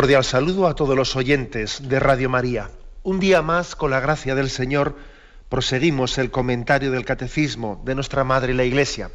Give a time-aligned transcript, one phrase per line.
[0.00, 2.70] Cordial saludo a todos los oyentes de Radio María.
[3.02, 4.96] Un día más, con la gracia del Señor,
[5.50, 9.10] proseguimos el comentario del Catecismo de nuestra Madre la Iglesia.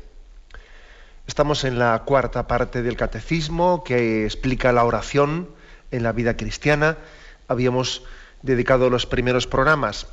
[1.26, 5.50] Estamos en la cuarta parte del Catecismo que explica la oración
[5.90, 7.00] en la vida cristiana.
[7.48, 8.04] Habíamos
[8.44, 10.06] dedicado los primeros programas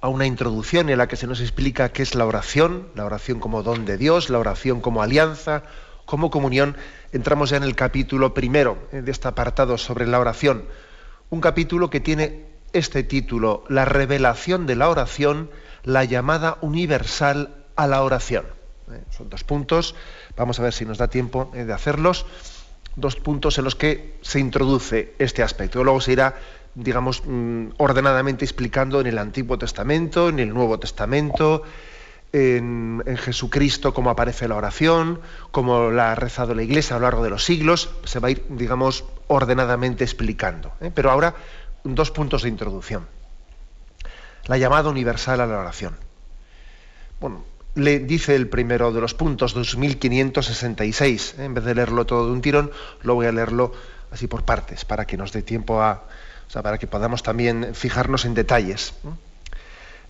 [0.00, 3.40] a una introducción en la que se nos explica qué es la oración, la oración
[3.40, 5.64] como don de Dios, la oración como alianza,
[6.06, 6.76] como comunión,
[7.12, 10.64] entramos ya en el capítulo primero eh, de este apartado sobre la oración.
[11.30, 15.50] Un capítulo que tiene este título, La revelación de la oración,
[15.84, 18.44] la llamada universal a la oración.
[18.92, 19.94] Eh, son dos puntos,
[20.36, 22.26] vamos a ver si nos da tiempo eh, de hacerlos,
[22.96, 25.82] dos puntos en los que se introduce este aspecto.
[25.82, 26.36] Luego se irá,
[26.74, 31.62] digamos, mm, ordenadamente explicando en el Antiguo Testamento, en el Nuevo Testamento,
[32.32, 35.20] en, Jesucristo, cómo aparece la oración,
[35.50, 38.30] cómo la ha rezado la Iglesia a lo largo de los siglos, se va a
[38.30, 40.72] ir, digamos, ordenadamente explicando.
[40.80, 40.90] ¿eh?
[40.94, 41.34] Pero ahora,
[41.84, 43.06] dos puntos de introducción.
[44.46, 45.96] La llamada universal a la oración.
[47.20, 51.34] Bueno, le dice el primero de los puntos, 2566.
[51.38, 51.44] ¿eh?
[51.44, 52.70] En vez de leerlo todo de un tirón,
[53.02, 53.72] lo voy a leerlo
[54.10, 56.04] así por partes, para que nos dé tiempo a.
[56.48, 58.92] O sea, para que podamos también fijarnos en detalles.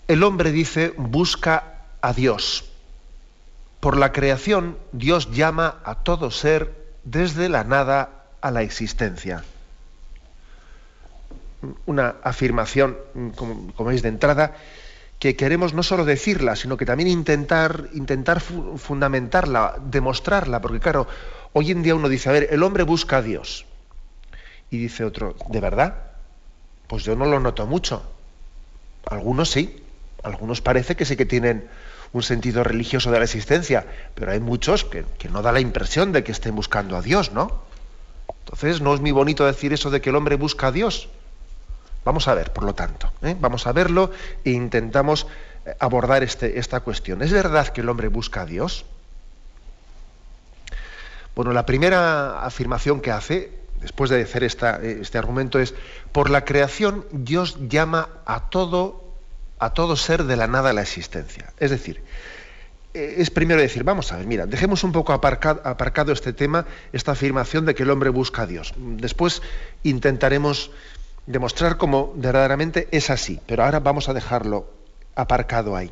[0.07, 2.65] El hombre dice, busca a Dios.
[3.79, 9.43] Por la creación, Dios llama a todo ser desde la nada a la existencia.
[11.85, 12.97] Una afirmación,
[13.35, 14.55] como, veis de entrada,
[15.19, 21.07] que queremos no solo decirla, sino que también intentar, intentar fundamentarla, demostrarla, porque claro,
[21.53, 23.65] hoy en día uno dice, a ver, el hombre busca a Dios.
[24.71, 25.95] Y dice otro, ¿de verdad?
[26.87, 28.03] Pues yo no lo noto mucho.
[29.05, 29.83] Algunos sí,
[30.23, 31.67] algunos parece que sí que tienen
[32.13, 33.85] un sentido religioso de la existencia,
[34.15, 37.63] pero hay muchos que, no da la impresión de que estén buscando a Dios, ¿no?
[38.39, 41.09] Entonces no es muy bonito decir eso de que el hombre busca a Dios.
[42.03, 43.35] Vamos a ver, por lo tanto, ¿eh?
[43.39, 44.11] vamos a verlo
[44.43, 45.27] e intentamos
[45.65, 47.21] eh, abordar este, esta cuestión.
[47.21, 48.85] ¿Es verdad que el hombre busca a Dios?
[51.35, 55.73] Bueno, la primera afirmación que hace, después de hacer este argumento, es,
[56.11, 59.00] por la creación Dios llama a todo
[59.61, 61.53] a todo ser de la nada la existencia.
[61.59, 62.01] Es decir,
[62.95, 67.11] eh, es primero decir, vamos a ver, mira, dejemos un poco aparcado, este tema, esta
[67.11, 68.73] afirmación de que el hombre busca a Dios.
[68.75, 69.43] Después
[69.83, 70.71] intentaremos
[71.27, 74.67] demostrar cómo verdaderamente es así, pero ahora vamos a dejarlo
[75.15, 75.91] aparcado ahí.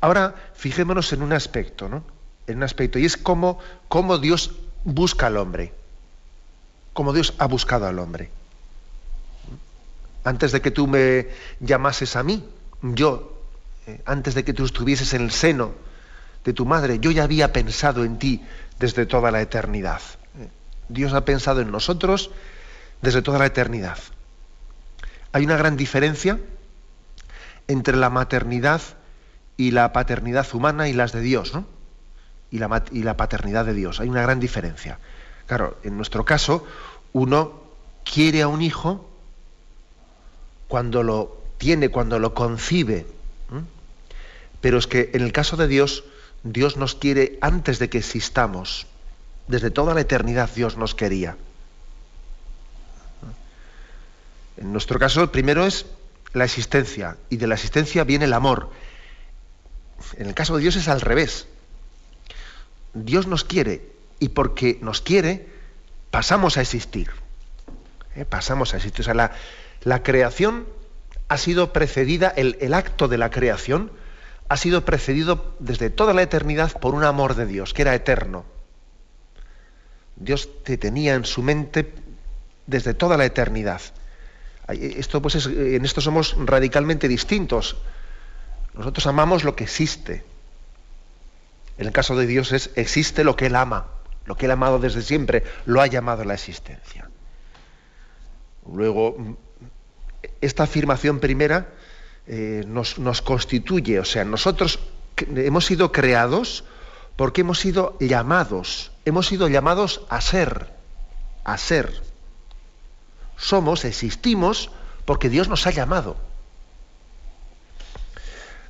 [0.00, 2.02] Ahora fijémonos en un aspecto, ¿no?
[2.48, 5.72] En un aspecto, y es cómo, cómo Dios busca al hombre,
[6.92, 8.30] cómo Dios ha buscado al hombre
[10.28, 11.28] antes de que tú me
[11.60, 12.46] llamases a mí,
[12.82, 13.40] yo,
[13.86, 15.72] eh, antes de que tú estuvieses en el seno
[16.44, 18.44] de tu madre, yo ya había pensado en ti
[18.78, 20.02] desde toda la eternidad.
[20.38, 20.48] Eh,
[20.88, 22.30] Dios ha pensado en nosotros
[23.00, 23.98] desde toda la eternidad.
[25.32, 26.38] Hay una gran diferencia
[27.66, 28.82] entre la maternidad
[29.56, 31.66] y la paternidad humana y las de Dios, ¿no?
[32.50, 34.00] Y la, y la paternidad de Dios.
[34.00, 34.98] Hay una gran diferencia.
[35.46, 36.66] Claro, en nuestro caso,
[37.12, 37.62] uno
[38.04, 39.08] quiere a un hijo
[40.68, 43.06] cuando lo tiene, cuando lo concibe.
[44.60, 46.04] Pero es que en el caso de Dios,
[46.42, 48.86] Dios nos quiere antes de que existamos.
[49.46, 51.36] Desde toda la eternidad Dios nos quería.
[54.56, 55.86] En nuestro caso, el primero es
[56.32, 58.70] la existencia, y de la existencia viene el amor.
[60.16, 61.46] En el caso de Dios es al revés.
[62.92, 63.82] Dios nos quiere,
[64.18, 65.48] y porque nos quiere,
[66.10, 67.10] pasamos a existir.
[68.16, 68.24] ¿Eh?
[68.24, 69.02] Pasamos a existir.
[69.02, 69.32] O sea, la,
[69.82, 70.66] la creación
[71.28, 73.92] ha sido precedida, el, acto de la creación
[74.48, 78.44] ha sido precedido desde toda la eternidad por un amor de Dios, que era eterno.
[80.16, 81.92] Dios te tenía en su mente
[82.66, 83.82] desde toda la eternidad.
[84.68, 87.76] Esto, pues en esto somos radicalmente distintos.
[88.74, 90.24] Nosotros amamos lo que existe.
[91.76, 93.86] En el caso de Dios es existe lo que Él ama,
[94.24, 97.08] lo que Él ha amado desde siempre, lo ha llamado la existencia.
[98.70, 99.38] Luego,
[100.40, 101.68] esta afirmación primera
[102.26, 104.80] eh, nos, constituye, o sea, nosotros
[105.16, 106.64] hemos sido creados
[107.16, 110.70] porque hemos sido llamados, hemos sido llamados a ser,
[111.44, 112.02] a ser.
[113.36, 114.70] Somos, existimos,
[115.04, 116.16] porque Dios nos ha llamado.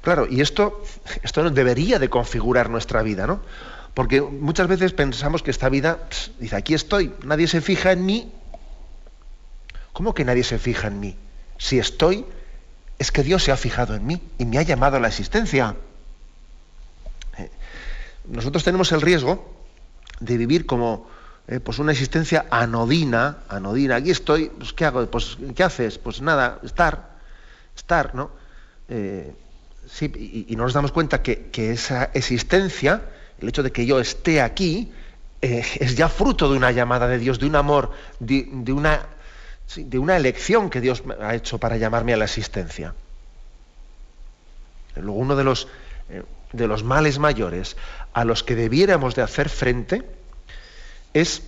[0.02, 0.82] Claro, y esto,
[1.22, 3.40] esto debería de configurar nuestra vida, ¿no?
[3.92, 5.98] Porque muchas veces pensamos que esta vida,
[6.38, 8.32] dice, aquí estoy, nadie se fija en mí.
[9.92, 11.16] ¿Cómo que nadie se fija en mí?
[11.58, 12.24] Si estoy,
[12.98, 15.74] es que Dios se ha fijado en mí y me ha llamado a la existencia.
[17.36, 17.50] Eh,
[18.26, 19.54] nosotros tenemos el riesgo
[20.20, 21.08] de vivir como
[21.48, 23.96] eh, pues una existencia anodina, anodina.
[23.96, 25.04] Aquí estoy, pues ¿qué hago?
[25.06, 25.98] Pues ¿qué haces?
[25.98, 27.18] Pues nada, estar,
[27.76, 28.30] estar, ¿no?
[28.88, 29.34] Eh,
[29.88, 33.02] sí, y, nos damos cuenta que, esa existencia,
[33.40, 34.92] el hecho de que yo esté aquí,
[35.40, 39.06] es ya fruto de una llamada de Dios, de un amor, de una
[39.76, 42.94] de una elección que Dios ha hecho para llamarme a la existencia.
[44.96, 45.68] Luego uno de los,
[46.10, 46.22] eh,
[46.52, 47.76] de los males mayores
[48.12, 50.04] a los que debiéramos de hacer frente
[51.14, 51.42] es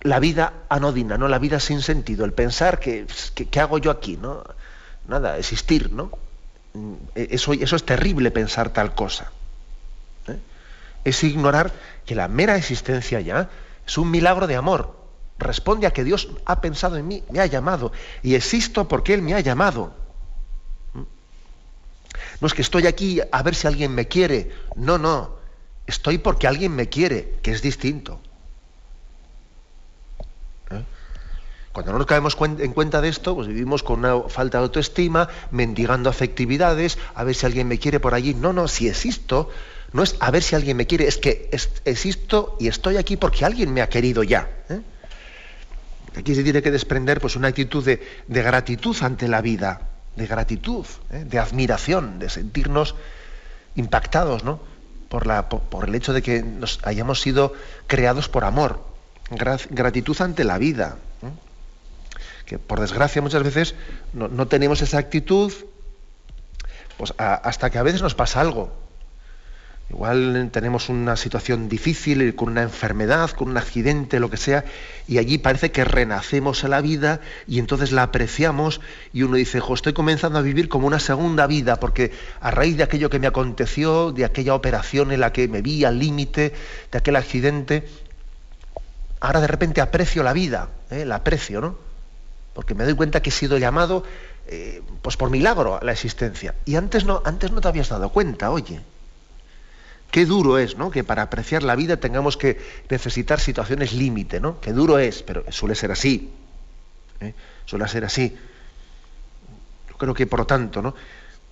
[0.00, 1.28] la vida anodina, ¿no?
[1.28, 4.16] la vida sin sentido, el pensar que, ¿qué hago yo aquí?
[4.16, 4.42] ¿no?
[5.06, 6.10] Nada, existir, ¿no?
[6.74, 9.30] Mm, eso, eso es terrible pensar tal cosa.
[10.28, 10.38] ¿eh?
[11.04, 11.72] Es ignorar
[12.06, 13.50] que la mera existencia ya
[13.86, 15.01] es un milagro de amor
[15.42, 17.92] responde a que Dios ha pensado en mí, me ha llamado,
[18.22, 19.92] y existo porque Él me ha llamado.
[20.94, 21.02] ¿Mm?
[22.40, 25.36] No es que estoy aquí a ver si alguien me quiere, no, no,
[25.86, 28.20] estoy porque alguien me quiere, que es distinto.
[30.70, 30.82] ¿Eh?
[31.72, 35.28] Cuando no nos caemos en cuenta de esto, pues vivimos con una falta de autoestima,
[35.50, 38.34] mendigando afectividades, a ver si alguien me quiere por allí.
[38.34, 39.48] No, no, si existo,
[39.92, 41.50] no es a ver si alguien me quiere, es que
[41.84, 44.50] existo y estoy aquí porque alguien me ha querido ya.
[44.68, 44.80] ¿eh?
[46.16, 50.86] Aquí se tiene que desprender pues, una actitud de, gratitud ante la vida, de gratitud,
[51.10, 51.24] ¿eh?
[51.24, 52.94] de admiración, de sentirnos
[53.74, 54.60] impactados ¿no?
[55.08, 57.54] por, el hecho de que nos hayamos sido
[57.86, 58.84] creados por amor,
[59.30, 60.96] gratitud ante la vida.
[61.22, 61.30] ¿eh?
[62.44, 63.74] Que por desgracia muchas veces
[64.12, 65.52] no, tenemos esa actitud
[66.98, 68.81] pues, hasta que a veces nos pasa algo.
[69.92, 74.64] Igual tenemos una situación difícil, con una enfermedad, con un accidente, lo que sea,
[75.06, 78.80] y allí parece que renacemos a la vida y entonces la apreciamos
[79.12, 82.10] y uno dice, estoy comenzando a vivir como una segunda vida, porque
[82.40, 85.84] a raíz de aquello que me aconteció, de aquella operación en la que me vi
[85.84, 86.54] al límite,
[86.90, 87.86] de aquel accidente,
[89.20, 91.04] ahora de repente aprecio la vida, ¿eh?
[91.04, 91.76] la aprecio, ¿no?
[92.54, 94.04] Porque me doy cuenta que he sido llamado
[94.46, 96.54] eh, pues por milagro a la existencia.
[96.64, 98.80] Y antes no, antes no te habías dado cuenta, oye.
[100.12, 100.90] Qué duro es, ¿no?
[100.90, 102.60] Que para apreciar la vida tengamos que
[102.90, 104.60] necesitar situaciones límite, ¿no?
[104.60, 106.30] Qué duro es, pero suele ser así.
[107.20, 107.32] ¿eh?
[107.64, 108.36] Suele ser así.
[109.88, 110.94] Yo creo que, por lo tanto, ¿no?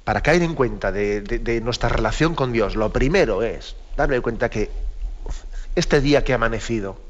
[0.04, 4.70] Para caer en cuenta de, nuestra relación con Dios, lo primero es darme cuenta que
[5.74, 7.00] este día que ha amanecido,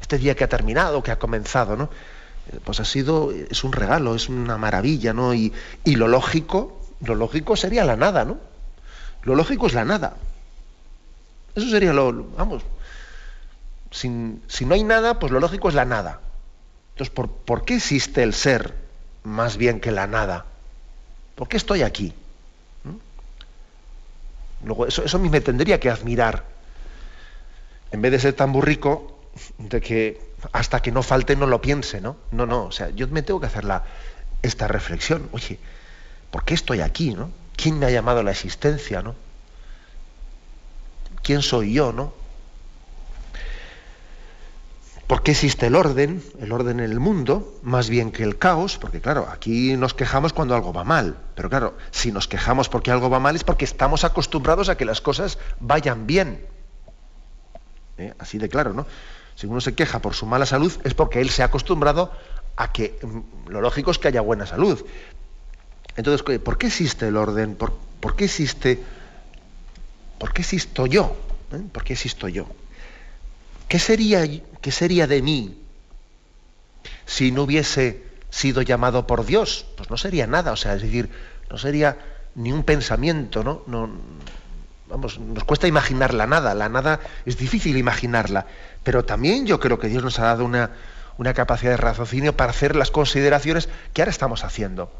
[0.00, 1.90] este día que ha terminado, que ha comenzado, ¿no?
[2.50, 5.34] Eh, pues ha sido, es un regalo, es una maravilla, ¿no?
[5.34, 5.52] Y,
[5.84, 8.38] y lo lógico, lo lógico sería la nada, ¿no?
[9.24, 10.16] Lo lógico es la nada.
[11.54, 12.62] Eso sería lo, vamos,
[13.90, 16.20] si no hay nada, pues lo lógico es la nada.
[17.00, 18.74] Entonces, ¿por, qué existe el ser
[19.24, 20.44] más bien que la nada?
[21.34, 22.12] ¿Por qué estoy aquí?
[22.84, 24.66] ¿Mm?
[24.66, 26.44] Luego, eso, eso a mí me tendría que admirar.
[27.90, 29.18] En vez de ser tan burrico,
[29.56, 30.20] de que
[30.52, 32.16] hasta que no falte no lo piense, ¿no?
[32.32, 33.84] No, no, o sea, yo me tengo que hacer la,
[34.42, 35.28] esta reflexión.
[35.32, 35.58] Oye,
[36.30, 37.30] ¿por qué estoy aquí, no?
[37.56, 39.14] ¿Quién me ha llamado a la existencia, no?
[41.22, 42.12] ¿Quién soy yo, no?
[45.10, 48.78] ¿Por qué existe el orden, el orden en el mundo, más bien que el caos?
[48.78, 52.92] Porque claro, aquí nos quejamos cuando algo va mal, pero claro, si nos quejamos porque
[52.92, 56.46] algo va mal es porque estamos acostumbrados a que las cosas vayan bien.
[57.98, 58.14] ¿Eh?
[58.20, 58.86] Así de claro, ¿no?
[59.34, 62.12] Si uno se queja por su mala salud es porque él se ha acostumbrado
[62.54, 64.86] a que mm, lo lógico es que haya buena salud.
[65.96, 67.56] Entonces, ¿por qué existe el orden?
[67.56, 68.80] ¿Por, por qué existe
[70.20, 71.16] ¿por qué existo yo?
[71.52, 71.62] ¿Eh?
[71.72, 72.46] ¿Por qué existo yo?
[73.66, 74.22] ¿Qué sería,
[74.60, 75.58] ¿Qué sería de mí
[77.06, 79.66] si no hubiese sido llamado por Dios?
[79.76, 81.08] Pues no sería nada, o sea, es decir,
[81.50, 81.96] no sería
[82.34, 83.62] ni un pensamiento, ¿no?
[83.66, 83.90] no
[84.88, 88.46] vamos, nos cuesta imaginar la nada, la nada es difícil imaginarla,
[88.82, 90.72] pero también yo creo que Dios nos ha dado una,
[91.16, 94.92] una capacidad de raciocinio para hacer las consideraciones que ahora estamos haciendo.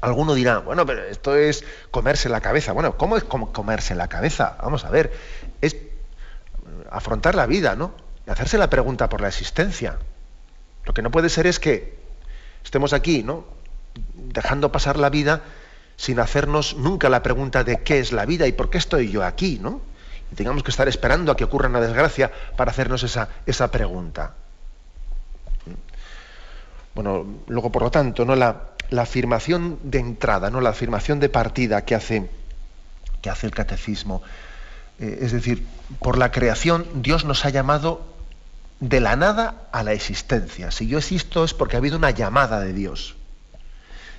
[0.00, 2.72] Alguno dirá, bueno, pero esto es comerse la cabeza.
[2.72, 4.56] Bueno, ¿cómo es comerse la cabeza?
[4.62, 5.12] Vamos a ver,
[5.60, 5.76] es
[6.90, 7.92] afrontar la vida, ¿no?
[8.26, 9.98] Y hacerse la pregunta por la existencia.
[10.84, 11.98] Lo que no puede ser es que
[12.64, 13.44] estemos aquí, ¿no?
[14.14, 15.42] Dejando pasar la vida
[15.96, 19.24] sin hacernos nunca la pregunta de qué es la vida y por qué estoy yo
[19.24, 19.80] aquí, ¿no?
[20.30, 24.34] Y tengamos que estar esperando a que ocurra una desgracia para hacernos esa, esa pregunta.
[26.94, 28.36] Bueno, luego, por lo tanto, ¿no?
[28.36, 28.60] la,
[29.02, 30.60] afirmación de entrada, ¿no?
[30.60, 32.30] la afirmación de partida que hace,
[33.22, 34.22] que hace el catecismo,
[34.98, 35.66] eh, es decir,
[36.00, 38.06] por la creación Dios nos ha llamado
[38.80, 40.70] de la nada a la existencia.
[40.70, 43.16] Si yo existo es porque ha habido una llamada de Dios.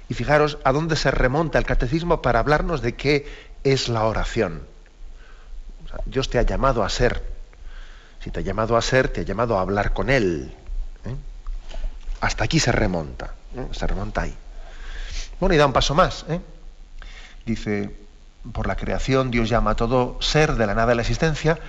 [0.10, 3.28] Y fijaros a dónde se remonta el catecismo para hablarnos de qué
[3.64, 4.64] es la oración.
[6.06, 7.24] Dios te ha llamado a ser.
[8.24, 10.54] Si te ha llamado a ser, te ha llamado a hablar con Él.
[11.06, 11.16] ¿eh?
[12.22, 13.34] Hasta aquí se remonta.
[13.56, 13.68] ¿eh?
[13.72, 14.36] Se remonta ahí.
[15.40, 16.26] Bueno, y da un paso más.
[16.30, 16.40] ¿eh?
[17.46, 17.96] Dice,
[18.52, 21.60] por la creación Dios llama a todo ser de la nada de la existencia,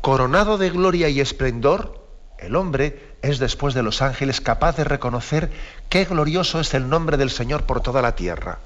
[0.00, 2.00] coronado de gloria y esplendor,
[2.38, 5.50] el hombre es después de los ángeles capaz de reconocer
[5.88, 8.58] qué glorioso es el nombre del Señor por toda la tierra.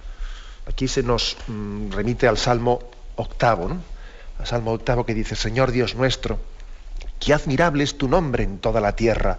[0.69, 2.81] Aquí se nos mm, remite al Salmo
[3.17, 3.81] octavo, ¿no?
[4.39, 6.39] al Salmo octavo que dice, Señor Dios nuestro,
[7.19, 9.39] qué admirable es tu nombre en toda la tierra.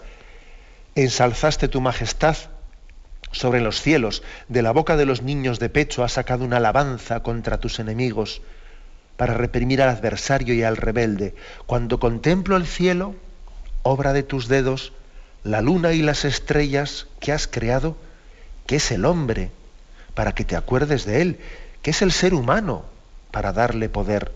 [0.96, 2.38] Ensalzaste tu majestad
[3.36, 7.22] sobre los cielos, de la boca de los niños de pecho has sacado una alabanza
[7.22, 8.42] contra tus enemigos
[9.18, 11.36] para reprimir al adversario y al rebelde.
[11.66, 13.14] Cuando contemplo el cielo,
[13.84, 14.94] obra de tus dedos,
[15.44, 17.98] la luna y las estrellas que has creado,
[18.68, 19.52] que es el hombre,
[20.14, 21.40] para que te acuerdes de él,
[21.82, 22.86] que es el ser humano,
[23.32, 24.32] para darle poder.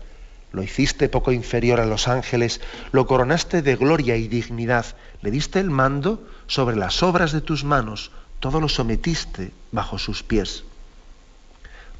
[0.52, 2.60] Lo hiciste poco inferior a los ángeles,
[2.92, 4.84] lo coronaste de gloria y dignidad,
[5.22, 10.22] le diste el mando sobre las obras de tus manos, todo lo sometiste bajo sus
[10.22, 10.64] pies.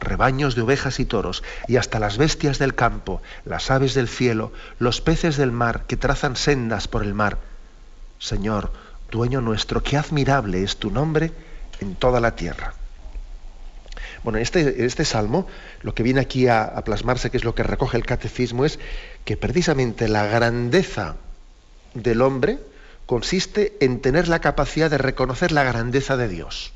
[0.01, 4.51] Rebaños de ovejas y toros, y hasta las bestias del campo, las aves del cielo,
[4.79, 7.39] los peces del mar que trazan sendas por el mar.
[8.19, 8.73] Señor,
[9.11, 11.33] dueño nuestro, qué admirable es tu nombre
[11.81, 12.73] en toda la tierra.
[14.25, 15.47] Bueno, este, este salmo,
[15.83, 18.79] lo que viene aquí a, a, plasmarse, que es lo que recoge el catecismo, es
[19.25, 21.17] que precisamente la grandeza
[21.95, 22.59] del hombre
[23.11, 26.73] consiste en tener la capacidad de reconocer la grandeza de Dios.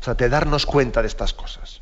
[0.00, 1.80] O sea, de darnos cuenta de estas cosas.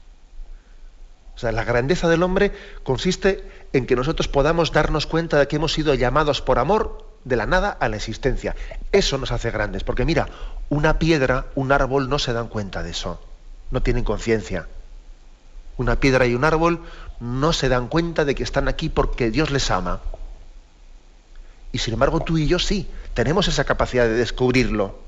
[1.37, 2.53] O sea, la grandeza del hombre
[2.85, 7.37] consiste en que nosotros podamos darnos cuenta de que hemos sido llamados por amor de
[7.37, 8.57] la nada a la existencia.
[8.93, 10.31] Eso nos hace grandes, porque mira,
[10.71, 13.21] una piedra, un árbol no se dan cuenta de eso,
[13.71, 14.69] no tienen conciencia.
[15.77, 16.81] Una piedra y un árbol
[17.21, 20.01] no se dan cuenta de que están aquí porque Dios les ama.
[21.73, 24.99] Y sin embargo tú y yo sí, tenemos esa capacidad de descubrirlo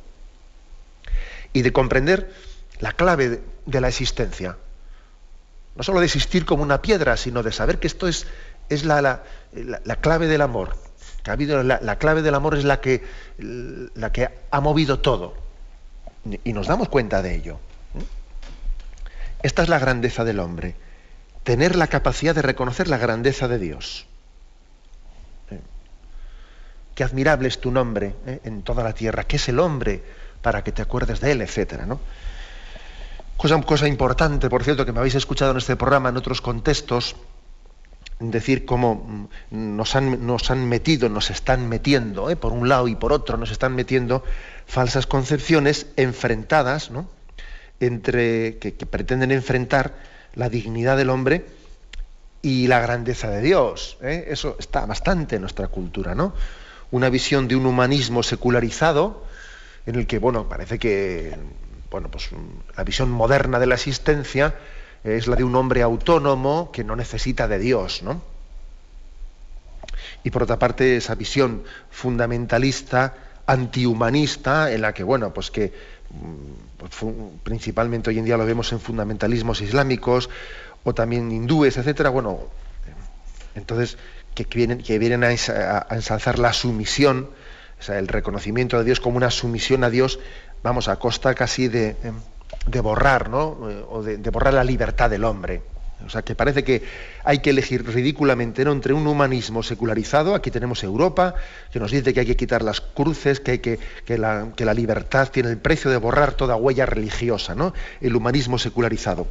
[1.52, 2.32] y de comprender
[2.80, 4.56] la clave de la existencia.
[5.76, 8.26] No solo de existir como una piedra, sino de saber que esto es,
[8.68, 9.22] es la, la,
[9.84, 10.76] la clave del amor
[11.24, 13.02] que ha habido la, clave del amor es la que,
[13.38, 15.34] la que ha movido todo.
[16.44, 17.58] Y nos damos cuenta de ello.
[19.42, 20.76] Esta es la grandeza del hombre.
[21.42, 24.06] Tener la capacidad de reconocer la grandeza de Dios.
[26.94, 28.40] Qué admirable es tu nombre ¿eh?
[28.44, 29.24] en toda la tierra.
[29.24, 30.02] ¿Qué es el hombre
[30.42, 31.42] para que te acuerdes de él?
[31.42, 31.86] Etcétera.
[31.86, 32.00] ¿no?
[33.36, 37.16] Cosa, importante, por cierto, que me habéis escuchado en este programa en otros contextos
[38.20, 42.36] decir cómo mm, nos han, nos han metido, nos están metiendo, ¿eh?
[42.36, 44.22] por un lado y por otro, nos están metiendo
[44.66, 47.08] falsas concepciones enfrentadas, ¿no?
[47.80, 49.94] entre, que, pretenden enfrentar
[50.34, 51.44] la dignidad del hombre
[52.40, 53.98] y la grandeza de Dios.
[54.00, 54.26] ¿eh?
[54.28, 56.34] Eso está bastante en nuestra cultura, ¿no?
[56.94, 59.24] Una visión de un humanismo secularizado,
[59.84, 61.34] en el que, bueno, parece que
[61.94, 62.30] bueno, pues,
[62.76, 64.56] la visión moderna de la existencia
[65.02, 68.20] es la de un hombre autónomo que no necesita de Dios, ¿no?
[70.24, 73.14] Y por otra parte, esa visión fundamentalista,
[73.46, 75.72] antihumanista, en la que, bueno, pues que
[76.10, 80.30] mm, principalmente hoy en día lo vemos en fundamentalismos islámicos
[80.82, 82.40] o también hindúes, etcétera, bueno,
[83.54, 83.98] entonces
[84.34, 87.30] que vienen, que vienen a, ensalzar la sumisión,
[87.78, 90.18] o sea, el reconocimiento de Dios como una sumisión a Dios,
[90.62, 91.96] vamos, a costa casi de,
[92.66, 93.70] de borrar, ¿no?
[93.70, 95.62] Eh, o de, borrar la libertad del hombre.
[96.04, 96.82] O sea, que parece que
[97.24, 101.34] hay que elegir ridículamente entre un humanismo secularizado, aquí tenemos Europa,
[101.72, 104.64] que nos dice que hay que quitar las cruces, que, hay que, que, la, que
[104.64, 107.72] la libertad tiene el precio de borrar toda huella religiosa, ¿no?
[108.00, 109.26] El humanismo secularizado.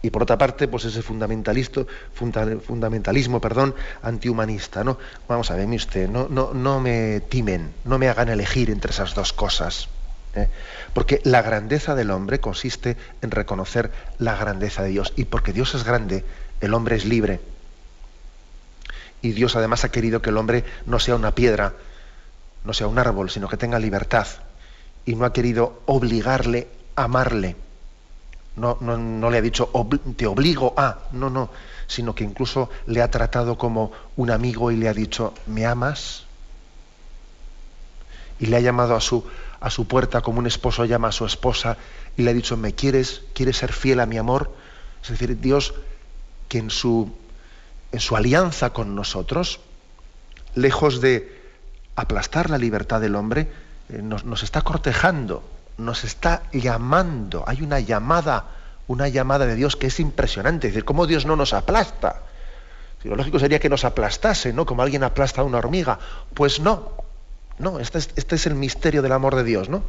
[0.00, 1.82] Y por otra parte, pues ese fundamentalista,
[2.14, 4.84] fundamentalismo perdón, antihumanista.
[4.84, 4.98] ¿no?
[5.28, 9.14] Vamos a ver, usted, no, no, no me timen, no me hagan elegir entre esas
[9.14, 9.88] dos cosas.
[10.36, 10.48] ¿eh?
[10.94, 15.12] Porque la grandeza del hombre consiste en reconocer la grandeza de Dios.
[15.16, 16.24] Y porque Dios es grande,
[16.60, 17.40] el hombre es libre.
[19.20, 21.74] Y Dios además ha querido que el hombre no sea una piedra,
[22.64, 24.28] no sea un árbol, sino que tenga libertad.
[25.04, 27.56] Y no ha querido obligarle a amarle.
[28.58, 29.70] No, no, le ha dicho
[30.16, 31.50] te obligo a, no, no,
[31.86, 36.24] sino que incluso le ha tratado como un amigo y le ha dicho, ¿me amas?
[38.38, 39.24] Y le ha llamado a su,
[39.60, 41.76] a su puerta como un esposo llama a su esposa
[42.16, 43.22] y le ha dicho, ¿me quieres?
[43.32, 44.52] ¿Quieres ser fiel a mi amor?
[45.02, 45.74] Es decir, Dios
[46.48, 47.12] que en su,
[47.92, 49.60] en su alianza con nosotros,
[50.54, 51.40] lejos de
[51.94, 53.48] aplastar la libertad del hombre,
[53.88, 55.42] eh, nos, nos, está cortejando,
[55.78, 57.44] nos está llamando.
[57.46, 58.44] Hay una llamada,
[58.86, 60.68] una llamada de Dios que es impresionante.
[60.68, 62.22] Es decir, cómo Dios no nos aplasta.
[63.02, 64.66] Si lo lógico sería que nos aplastase, ¿no?
[64.66, 65.98] Como alguien aplasta a una hormiga.
[66.34, 66.92] Pues no,
[67.58, 69.84] no, este es, este es el misterio del amor de Dios, ¿no?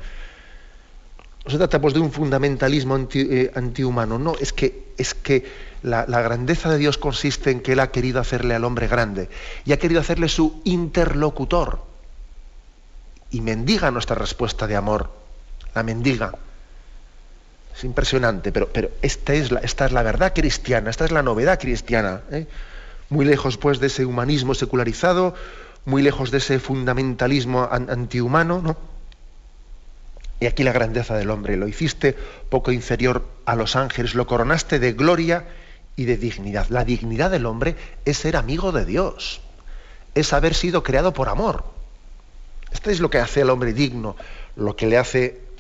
[1.46, 5.46] No se trata pues, de un fundamentalismo eh, antihumano, no, es que, es que
[5.82, 9.30] la, grandeza de Dios consiste en que Él ha querido hacerle al hombre grande
[9.66, 11.88] y ha querido hacerle su interlocutor.
[13.32, 15.12] Y mendiga nuestra respuesta de amor,
[15.80, 16.34] la mendiga.
[17.76, 21.24] Es impresionante, pero, pero esta, es la, esta es la verdad cristiana, esta es la
[21.24, 22.22] novedad cristiana.
[22.32, 22.48] ¿eh?
[23.10, 25.34] Muy lejos pues de ese humanismo secularizado,
[25.86, 28.78] muy lejos de ese fundamentalismo antihumano, ¿no?
[30.42, 32.16] Y aquí la grandeza del hombre, lo hiciste
[32.50, 35.46] poco inferior a los ángeles, lo coronaste de gloria
[35.96, 36.68] y de dignidad.
[36.70, 39.42] La dignidad del hombre es ser amigo de Dios,
[40.16, 41.66] es haber sido creado por amor.
[42.72, 44.16] Esto es lo que hace al hombre digno,
[44.56, 45.49] lo que le hace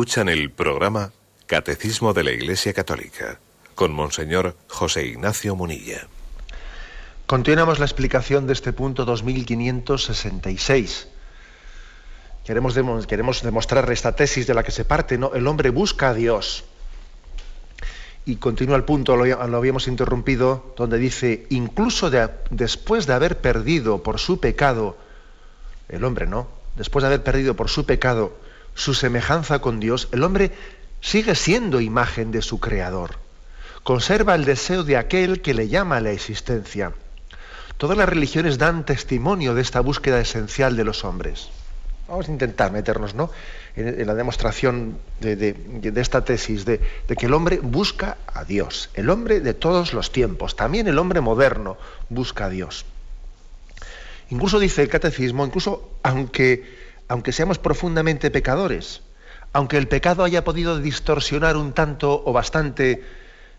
[0.00, 1.12] Escuchan el programa
[1.44, 3.38] Catecismo de la Iglesia Católica
[3.74, 6.08] con Monseñor José Ignacio Munilla.
[7.26, 11.06] Continuamos la explicación de este punto 2566.
[12.46, 12.74] Queremos,
[13.06, 15.34] queremos demostrar esta tesis de la que se parte, ¿no?
[15.34, 16.64] El hombre busca a Dios.
[18.24, 23.42] Y continúa el punto, lo, lo habíamos interrumpido, donde dice, incluso de, después de haber
[23.42, 24.96] perdido por su pecado,
[25.90, 26.48] el hombre, ¿no?
[26.74, 28.48] Después de haber perdido por su pecado
[28.80, 30.52] su semejanza con Dios, el hombre
[31.02, 33.16] sigue siendo imagen de su Creador.
[33.82, 36.94] Conserva el deseo de aquel que le llama a la existencia.
[37.76, 41.50] Todas las religiones dan testimonio de esta búsqueda esencial de los hombres.
[42.08, 43.30] Vamos a intentar meternos ¿no?
[43.76, 48.88] en, la demostración de, de esta tesis de, que el hombre busca a Dios.
[48.94, 51.76] El hombre de todos los tiempos, también el hombre moderno
[52.08, 52.86] busca a Dios.
[54.30, 59.02] Incluso dice el catecismo, incluso aunque aunque seamos profundamente pecadores,
[59.52, 63.02] aunque el pecado haya podido distorsionar un tanto o bastante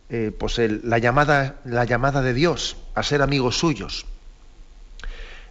[0.10, 4.06] eh, pues la, llamada, la llamada de Dios a ser amigos suyos.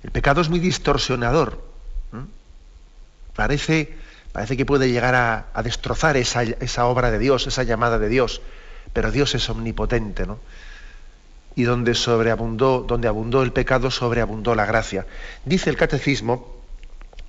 [0.02, 1.62] El pecado es muy distorsionador.
[3.36, 3.94] Parece,
[4.32, 8.40] parece que puede llegar a, destrozar esa, esa, obra de Dios, esa llamada de Dios,
[8.94, 10.38] pero Dios es omnipotente, ¿no?
[11.54, 15.06] Y donde sobreabundó, donde abundó el pecado, sobreabundó la gracia.
[15.44, 16.59] Dice el catecismo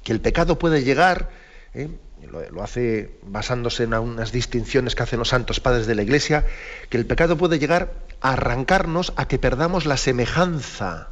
[0.03, 1.29] que el pecado puede llegar,
[1.73, 1.89] ¿eh?
[2.29, 6.45] lo, hace basándose en unas distinciones que hacen los santos padres de la Iglesia,
[6.89, 11.09] que el pecado puede llegar a arrancarnos a que perdamos la semejanza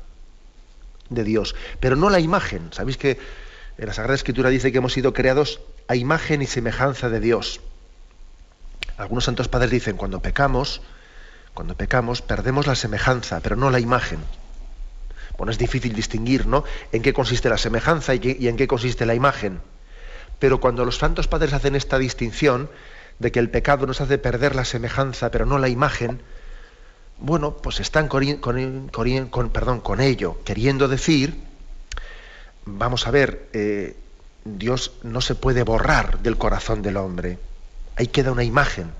[1.09, 2.69] de Dios, pero no la imagen.
[2.71, 3.17] Sabéis que
[3.77, 7.61] en la Sagrada Escritura dice que hemos sido creados a imagen y semejanza de Dios.
[8.97, 10.81] Algunos santos padres dicen, cuando pecamos,
[11.53, 14.19] cuando pecamos, perdemos la semejanza, pero no la imagen.
[15.39, 16.65] Bueno, es difícil distinguir, ¿no?
[16.91, 19.61] En qué consiste la semejanza y, en qué consiste la imagen.
[20.37, 22.69] Pero cuando los santos padres hacen esta distinción,
[23.19, 26.21] de que el pecado nos hace perder la semejanza, pero no la imagen,
[27.19, 31.39] bueno, pues están con, con, perdón, con ello, queriendo decir,
[32.65, 33.95] vamos a ver, eh,
[34.43, 37.39] Dios no se puede borrar del corazón del hombre.
[37.95, 38.91] Ahí queda una imagen.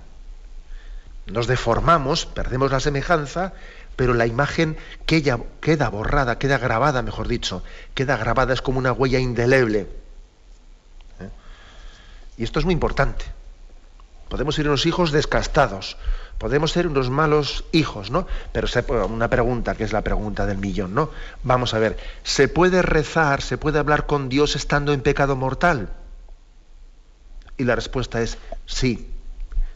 [1.26, 3.54] Nos deformamos, perdemos la semejanza,
[4.00, 8.94] pero la imagen queda, queda borrada, queda grabada, mejor dicho, queda grabada, es como una
[8.94, 9.88] huella indeleble.
[11.20, 11.30] ¿Eh?
[12.38, 13.26] Y esto es muy importante.
[14.30, 15.98] Podemos ser unos hijos descastados,
[16.38, 18.26] podemos ser unos malos hijos, ¿no?
[18.54, 18.70] Pero
[19.08, 21.10] una pregunta, que es la pregunta del millón, ¿no?
[21.44, 25.90] Vamos a ver, ¿se puede rezar, se puede hablar con Dios estando en pecado mortal?
[27.58, 29.10] Y la respuesta es sí,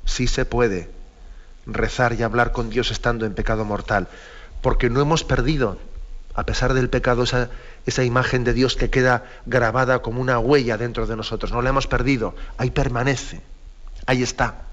[0.06, 1.03] sí se puede
[1.66, 4.08] rezar y hablar con Dios estando en pecado mortal,
[4.62, 5.78] porque no hemos perdido,
[6.34, 7.50] a pesar del pecado, esa,
[7.86, 11.70] esa imagen de Dios que queda grabada como una huella dentro de nosotros, no la
[11.70, 13.42] hemos perdido, ahí permanece.
[14.06, 14.64] Ahí está.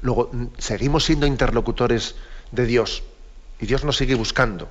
[0.00, 2.14] Luego, seguimos siendo interlocutores
[2.52, 3.02] de Dios
[3.60, 4.68] y Dios nos sigue buscando.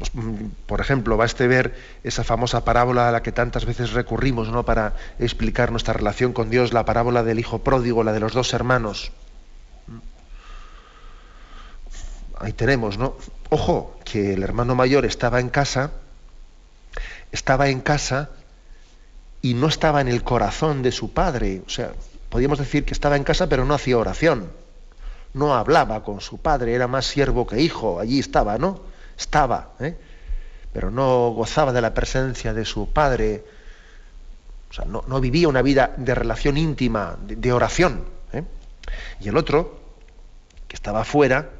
[0.00, 3.92] Pues, mm, por ejemplo, va este ver esa famosa parábola a la que tantas veces
[3.92, 4.64] recurrimos ¿no?
[4.64, 8.54] para explicar nuestra relación con Dios, la parábola del hijo pródigo, la de los dos
[8.54, 9.12] hermanos.
[12.38, 13.14] Ahí tenemos, ¿no?
[13.50, 15.90] Ojo, que el hermano mayor estaba en casa,
[17.30, 18.30] estaba en casa
[19.42, 21.60] y no estaba en el corazón de su padre.
[21.66, 21.92] O sea,
[22.30, 24.50] podríamos decir que estaba en casa pero no hacía oración.
[25.34, 28.00] No hablaba con su padre, era más siervo que hijo.
[28.00, 28.88] Allí estaba, ¿no?
[29.20, 29.96] Estaba, ¿eh?
[30.72, 33.44] pero no gozaba de la presencia de su padre.
[34.70, 38.06] O sea, no, vivía una vida de relación íntima, de, oración.
[38.32, 38.44] ¿eh?
[39.20, 39.78] Y el otro,
[40.66, 41.50] que estaba afuera,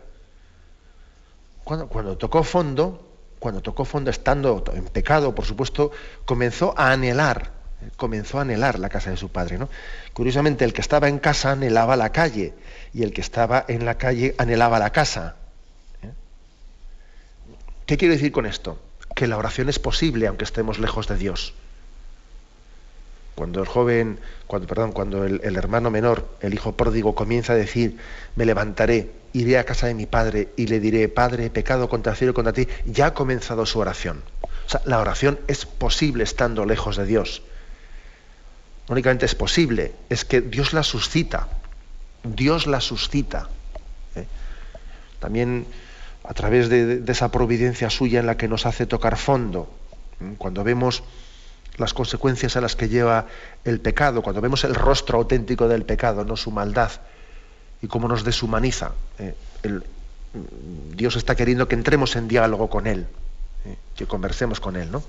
[1.62, 3.07] cuando, cuando tocó fondo,
[3.38, 5.90] cuando tocó fondo estando en pecado, por supuesto,
[6.25, 7.61] comenzó a anhelar
[7.96, 9.59] comenzó a anhelar la casa de su padre.
[9.59, 9.68] ¿no?
[10.12, 12.55] Curiosamente, el que estaba en casa anhelaba la calle
[12.92, 15.37] y el que estaba en la calle anhelaba la casa.
[17.90, 18.79] ¿Qué quiero decir con esto?
[19.16, 21.55] Que la oración es posible aunque estemos lejos de Dios.
[23.35, 27.57] Cuando el joven, cuando, perdón, cuando el, el hermano menor, el hijo pródigo, comienza a
[27.57, 27.96] decir,
[28.37, 32.12] me levantaré, iré a casa de mi padre y le diré, Padre, he pecado contra
[32.12, 34.22] el cielo y contra ti, ya ha comenzado su oración.
[34.44, 37.42] O sea, la oración es posible estando lejos de Dios
[38.88, 41.48] únicamente es posible, es que Dios la suscita.
[42.24, 43.48] Dios la suscita.
[44.16, 44.26] ¿eh?
[45.20, 45.64] También
[46.24, 49.70] a través de, esa providencia suya en la que nos hace tocar fondo,
[50.20, 50.35] ¿eh?
[50.38, 51.02] cuando vemos
[51.76, 53.26] las consecuencias a las que lleva
[53.64, 56.90] el pecado, cuando vemos el rostro auténtico del pecado, no su maldad,
[57.83, 58.92] y cómo nos deshumaniza.
[59.18, 59.35] ¿eh?
[60.94, 63.06] Dios está queriendo que entremos en diálogo con Él,
[63.96, 64.90] que conversemos con Él.
[64.90, 65.02] ¿no?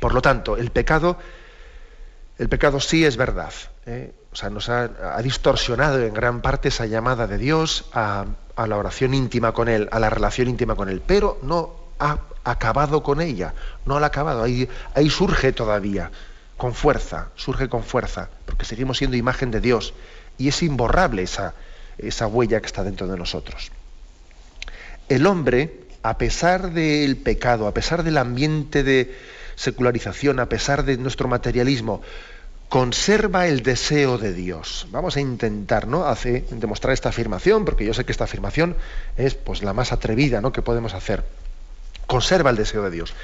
[0.00, 1.18] Por lo tanto, el pecado
[2.38, 3.52] el pecado sí es verdad.
[3.86, 4.12] ¿eh?
[4.32, 4.88] O sea, nos ha,
[5.22, 10.00] distorsionado en gran parte esa llamada de Dios a, la oración íntima con Él, a
[10.00, 13.54] la relación íntima con Él, pero no ha acabado con ella,
[13.86, 16.10] no la ha acabado, ahí, ahí surge todavía,
[16.56, 19.94] con fuerza, surge con fuerza, porque seguimos siendo imagen de Dios
[20.36, 21.54] y es imborrable esa,
[21.98, 23.70] esa huella que está dentro de nosotros.
[25.08, 29.16] El hombre, a pesar del pecado, a pesar del ambiente de,
[29.56, 32.02] secularización, a pesar de nuestro materialismo,
[32.68, 34.86] conserva el deseo de Dios.
[34.90, 36.06] Vamos a intentar ¿no?
[36.06, 38.76] Hace, demostrar esta afirmación, porque yo sé que esta afirmación
[39.16, 40.52] es pues, la más atrevida ¿no?
[40.52, 41.24] que podemos hacer.
[42.06, 43.14] Conserva el deseo de Dios.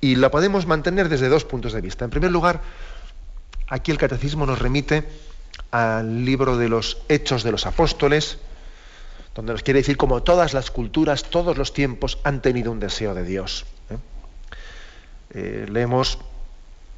[0.00, 2.04] Y la podemos mantener desde dos puntos de vista.
[2.04, 2.60] En primer lugar,
[3.68, 5.08] aquí el catecismo nos remite
[5.70, 8.38] al libro de los Hechos de los Apóstoles,
[9.34, 13.14] donde nos quiere decir como todas las culturas, todos los tiempos han tenido un deseo
[13.14, 13.64] de Dios.
[13.90, 13.96] Eh,
[15.32, 16.18] leemos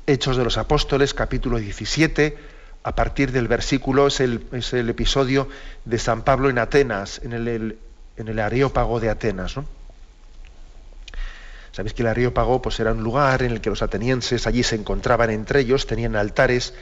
[0.06, 2.36] Hechos de los Apóstoles, capítulo 17,
[2.82, 5.48] a partir del versículo, es el, es el episodio
[5.84, 7.78] de San Pablo en Atenas, en el,
[8.16, 9.54] en el Areópago de Atenas.
[11.72, 14.76] Sabéis que el Areópago pues, era un lugar en el que los atenienses allí se
[14.76, 16.74] encontraban entre ellos, tenían altares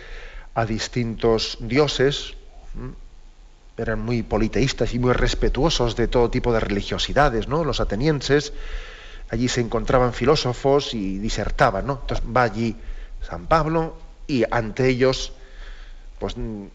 [0.55, 2.35] a distintos dioses,
[3.77, 7.65] eran muy politeístas y muy respetuosos de todo tipo de religiosidades, ¿no?
[7.65, 8.53] Los atenienses,
[9.31, 12.01] allí se encontraban filósofos y disertaban, ¿no?
[12.03, 12.77] Entonces va allí
[13.23, 15.33] San Pablo y ante ellos
[16.19, 16.67] pues mm,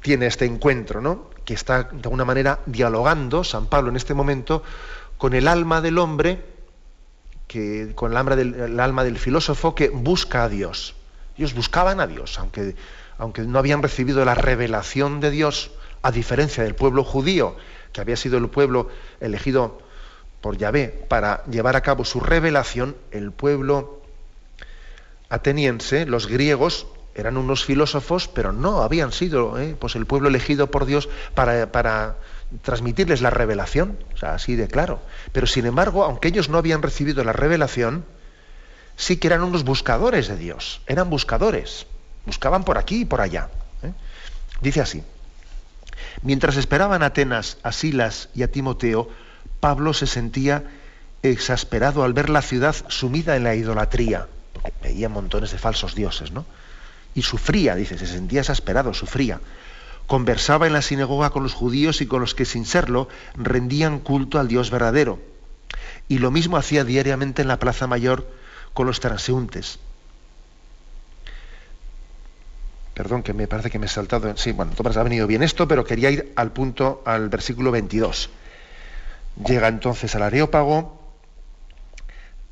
[0.00, 1.30] tiene este encuentro, ¿no?
[1.44, 4.62] Que está de alguna manera dialogando San Pablo en este momento
[5.16, 6.44] con el alma del hombre,
[7.46, 10.94] que, con el alma del, el alma del filósofo que busca a Dios.
[11.36, 12.76] Ellos buscaban a Dios, aunque,
[13.18, 15.70] aunque no habían recibido la revelación de Dios,
[16.02, 17.56] a diferencia del pueblo judío,
[17.92, 18.88] que había sido el pueblo
[19.20, 19.80] elegido
[20.40, 24.02] por Yahvé para llevar a cabo su revelación, el pueblo
[25.28, 29.74] ateniense, los griegos eran unos filósofos, pero no habían sido ¿eh?
[29.78, 32.16] pues el pueblo elegido por Dios para, para,
[32.62, 35.00] transmitirles la revelación, o sea, así de claro.
[35.32, 38.04] Pero sin embargo, aunque ellos no habían recibido la revelación,
[38.96, 41.86] sí que eran unos buscadores de Dios, eran buscadores,
[42.24, 43.50] buscaban por aquí y por allá.
[43.82, 43.92] ¿eh?
[44.60, 45.02] Dice así,
[46.22, 49.10] mientras esperaban a Atenas, a Silas y a Timoteo,
[49.60, 50.64] Pablo se sentía
[51.22, 56.30] exasperado al ver la ciudad sumida en la idolatría, porque veía montones de falsos dioses,
[56.30, 56.46] ¿no?
[57.14, 59.40] Y sufría, dice, se sentía exasperado, sufría.
[60.06, 64.38] Conversaba en la sinagoga con los judíos y con los que sin serlo rendían culto
[64.38, 65.18] al Dios verdadero.
[66.08, 68.26] Y lo mismo hacía diariamente en la Plaza Mayor
[68.72, 69.78] con los transeúntes.
[72.94, 74.36] Perdón, que me parece que me he saltado.
[74.36, 78.30] Sí, bueno, Tomás ha venido bien esto, pero quería ir al punto, al versículo 22.
[79.44, 80.98] Llega entonces al Areópago,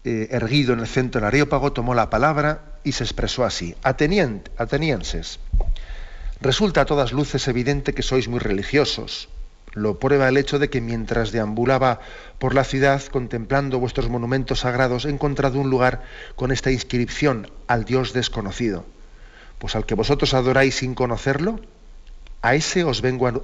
[0.04, 5.40] eh, erguido en el centro del Areópago, tomó la palabra y se expresó así: Atenienses,
[6.40, 9.28] resulta a todas luces evidente que sois muy religiosos.
[9.72, 12.00] Lo prueba el hecho de que mientras deambulaba
[12.38, 16.02] por la ciudad contemplando vuestros monumentos sagrados he encontrado un lugar
[16.34, 18.86] con esta inscripción al Dios desconocido.
[19.58, 21.60] Pues al que vosotros adoráis sin conocerlo,
[22.42, 23.34] a ese os vengo a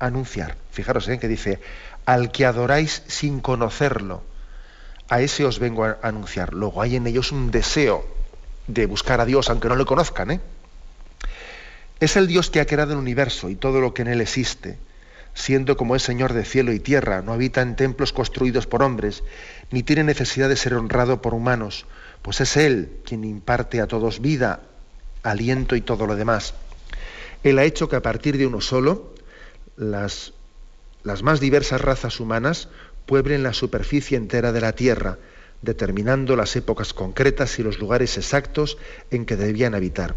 [0.00, 0.56] anunciar.
[0.72, 1.18] Fijaros en ¿eh?
[1.18, 1.60] que dice,
[2.06, 4.22] al que adoráis sin conocerlo,
[5.08, 6.54] a ese os vengo a anunciar.
[6.54, 8.04] Luego hay en ellos un deseo
[8.66, 10.30] de buscar a Dios aunque no le conozcan.
[10.30, 10.40] ¿eh?
[12.00, 14.78] Es el Dios que ha creado el universo y todo lo que en él existe,
[15.34, 19.22] siendo como es Señor de cielo y tierra, no habita en templos construidos por hombres,
[19.70, 21.86] ni tiene necesidad de ser honrado por humanos,
[22.22, 24.60] pues es Él quien imparte a todos vida,
[25.22, 26.54] aliento y todo lo demás.
[27.42, 29.09] Él ha hecho que a partir de uno solo,
[29.80, 30.34] las
[31.02, 32.68] las más diversas razas humanas
[33.06, 35.18] pueblen la superficie entera de la Tierra,
[35.62, 38.76] determinando las épocas concretas y los lugares exactos
[39.10, 40.14] en que debían habitar.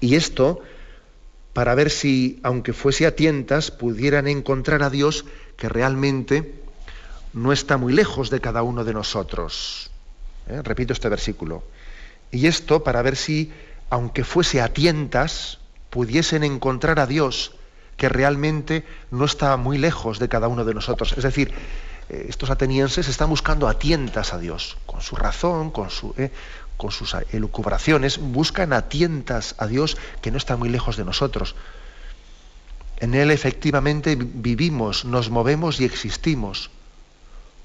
[0.00, 0.62] Y esto
[1.52, 5.24] para ver si, aunque fuese a tientas, pudieran encontrar a Dios
[5.56, 6.54] que realmente
[7.32, 9.90] no está muy lejos de cada uno de nosotros.
[10.48, 10.62] ¿Eh?
[10.62, 11.64] Repito este versículo.
[12.30, 13.52] Y esto para ver si,
[13.90, 15.58] aunque fuese a tientas,
[15.90, 17.56] pudiesen encontrar a Dios
[18.00, 21.12] que realmente no está muy lejos de cada uno de nosotros.
[21.18, 21.52] Es decir,
[22.08, 26.30] eh, estos atenienses están buscando a tientas a Dios, con su razón, con, su, eh,
[26.78, 31.54] con sus elucubraciones, buscan a tientas a Dios que no está muy lejos de nosotros.
[33.00, 36.70] En Él efectivamente vivimos, nos movemos y existimos.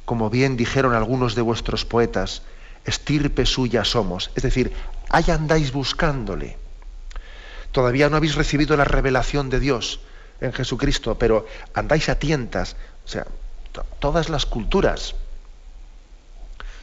[0.04, 2.42] Como bien dijeron algunos de vuestros poetas,
[2.84, 4.32] estirpe suya somos.
[4.36, 4.74] Es decir,
[5.10, 6.58] ahí andáis buscándole.
[7.72, 10.02] Todavía no habéis recibido la revelación de Dios,
[10.42, 13.26] en Jesucristo, pero andáis a tientas, o sea,
[14.00, 15.16] todas las culturas,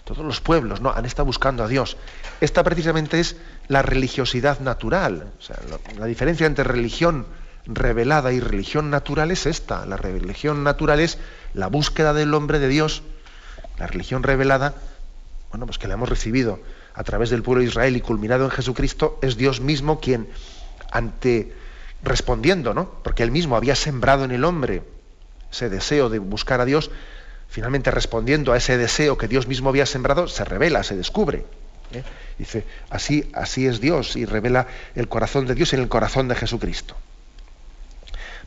[0.04, 0.90] todos los pueblos, ¿no?
[0.90, 1.96] Han estado buscando a Dios.
[2.40, 3.36] Esta precisamente es
[3.68, 5.30] la religiosidad natural.
[5.38, 5.56] O sea,
[5.96, 7.26] la diferencia entre religión
[7.66, 9.86] revelada y religión natural es esta.
[9.86, 11.18] La religión natural es
[11.54, 13.02] la búsqueda del hombre de Dios.
[13.78, 14.74] La religión revelada,
[15.50, 16.60] bueno, pues que la hemos recibido
[16.94, 20.28] a través del pueblo de Israel y culminado en Jesucristo, es Dios mismo quien
[20.90, 21.54] ante
[22.02, 22.90] respondiendo, ¿no?
[23.02, 24.82] Porque él mismo había sembrado en el hombre
[25.50, 26.90] ese deseo de buscar a Dios,
[27.48, 31.44] finalmente respondiendo a ese deseo que Dios mismo había sembrado, se revela, se descubre.
[31.92, 32.02] ¿eh?
[32.38, 36.34] Dice, así, así es Dios y revela el corazón de Dios en el corazón de
[36.34, 36.96] Jesucristo.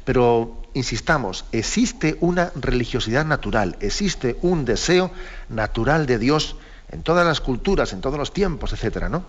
[0.04, 5.12] Pero, insistamos, existe una religiosidad natural, existe un deseo
[5.50, 6.58] natural de Dios
[6.92, 9.26] en todas las culturas, en todos los tiempos, etcétera, ¿no?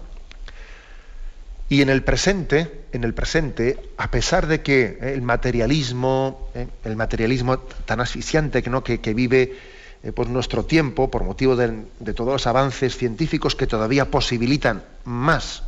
[1.68, 6.68] Y en el presente, en el presente, a pesar de que eh, el materialismo, eh,
[6.84, 8.84] el materialismo tan asfixiante que, ¿no?
[8.84, 9.56] que, vive
[10.04, 15.64] eh, por nuestro tiempo, por motivo de, todos los avances científicos que todavía posibilitan más,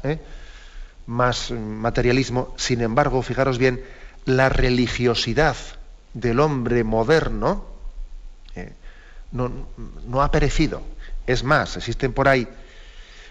[1.07, 3.83] más materialismo, sin embargo, fijaros bien,
[4.25, 5.57] la religiosidad
[6.15, 7.65] del hombre moderno
[9.33, 9.51] no,
[10.07, 10.83] no ha perecido.
[11.27, 12.47] Es más, existen por ahí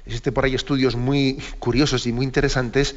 [0.08, 2.96] Existen por ahí estudios muy curiosos y muy interesantes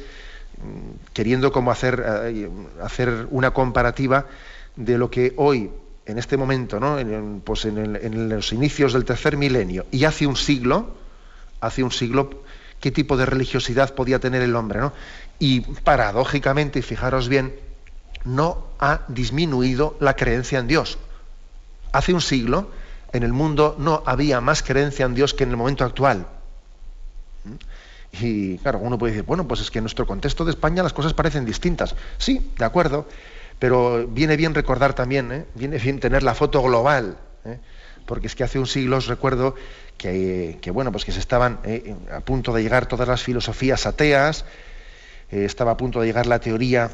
[0.57, 2.49] mm, queriendo como hacer, eh,
[2.81, 4.27] hacer una comparativa
[4.77, 5.69] de lo que hoy,
[6.05, 6.97] en este momento, ¿no?
[6.97, 10.95] en, pues en, los inicios del tercer milenio y hace un siglo,
[11.59, 12.29] hace un siglo,
[12.79, 14.79] qué tipo de religiosidad podía tener el hombre.
[14.79, 14.93] ¿no?
[15.37, 17.53] Y paradójicamente, y fijaros bien,
[18.23, 20.97] no ha disminuido la creencia en Dios.
[21.91, 22.71] Hace un siglo,
[23.11, 26.25] en el mundo no había más creencia en Dios que en el momento actual.
[28.13, 30.93] Y claro, uno puede decir, bueno, pues es que en nuestro contexto de España las
[30.93, 31.95] cosas parecen distintas.
[32.17, 33.07] Sí, de acuerdo,
[33.61, 35.45] pero viene bien recordar también, ¿eh?
[35.55, 37.59] viene bien tener la foto global ¿eh?
[38.07, 39.55] porque es que hace un siglo os recuerdo
[39.97, 44.45] que, bueno, pues que se estaban eh, a punto de llegar todas las filosofías ateas,
[45.29, 46.89] estaba a punto de llegar la teoría,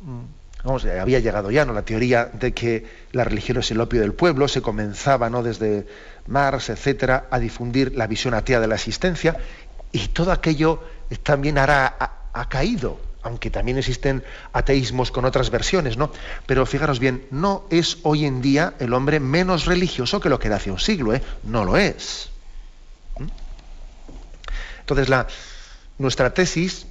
[0.00, 0.20] mm,
[0.62, 1.72] vamos, había llegado ya, ¿no?
[1.72, 5.42] La teoría de que la religión es el opio del pueblo, se comenzaba, ¿no?
[5.42, 5.86] Desde
[6.28, 9.36] Marx, etcétera, a difundir la visión atea de la existencia,
[9.94, 10.82] y todo aquello
[11.22, 16.12] también hará, ha caído aunque también existen ateísmos con otras versiones, ¿no?
[16.44, 20.48] Pero fijaros bien, no es hoy en día el hombre menos religioso que lo que
[20.48, 21.22] era hace un siglo, ¿eh?
[21.42, 22.28] No lo es.
[23.18, 23.24] ¿Mm?
[24.80, 25.26] Entonces, la,
[25.96, 26.86] nuestra tesis,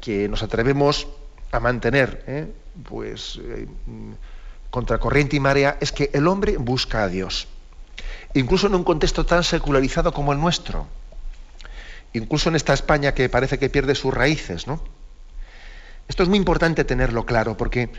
[0.00, 1.06] que nos atrevemos
[1.52, 2.46] a mantener, ¿eh?
[2.88, 3.68] pues eh,
[5.30, 7.46] y marea, es que el hombre busca a Dios.
[8.32, 10.86] Incluso en un contexto tan secularizado como el nuestro.
[12.14, 14.80] Incluso en esta España que parece que pierde sus raíces, ¿no?
[16.08, 17.90] Esto es muy importante tenerlo claro porque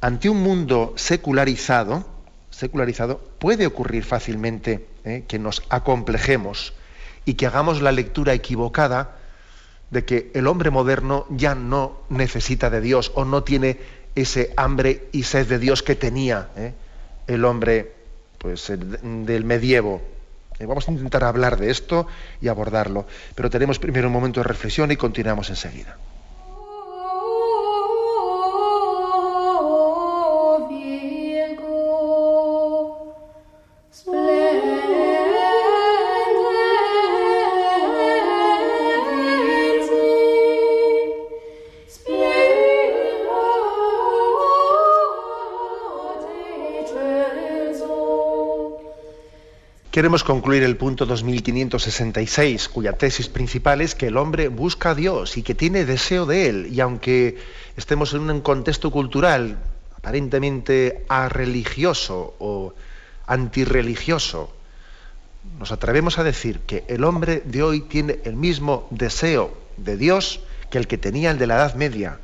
[0.00, 2.06] ante un mundo secularizado,
[2.50, 5.24] secularizado puede ocurrir fácilmente ¿eh?
[5.26, 6.74] que nos acomplejemos
[7.24, 9.16] y que hagamos la lectura equivocada
[9.90, 13.78] de que el hombre moderno ya no necesita de Dios o no tiene
[14.14, 16.74] ese hambre y sed de Dios que tenía ¿eh?
[17.26, 17.92] el hombre
[18.38, 20.02] pues, del medievo.
[20.58, 22.06] Eh, vamos a intentar hablar de esto
[22.40, 25.98] y abordarlo, pero tenemos primero un momento de reflexión y continuamos enseguida.
[49.94, 55.36] Queremos concluir el punto 2566, cuya tesis principal es que el hombre busca a Dios
[55.36, 56.68] y que tiene deseo de Él.
[56.72, 57.38] Y aunque
[57.76, 59.56] estemos en un contexto cultural
[59.96, 62.74] aparentemente arreligioso o
[63.28, 64.52] antirreligioso,
[65.60, 70.40] nos atrevemos a decir que el hombre de hoy tiene el mismo deseo de Dios
[70.70, 72.18] que el que tenía el de la Edad Media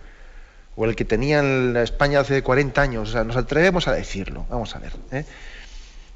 [0.75, 3.11] o el que tenía en España hace 40 años.
[3.11, 4.45] O sea, nos atrevemos a decirlo.
[4.51, 4.93] Vamos a ver.
[5.13, 5.25] ¿eh?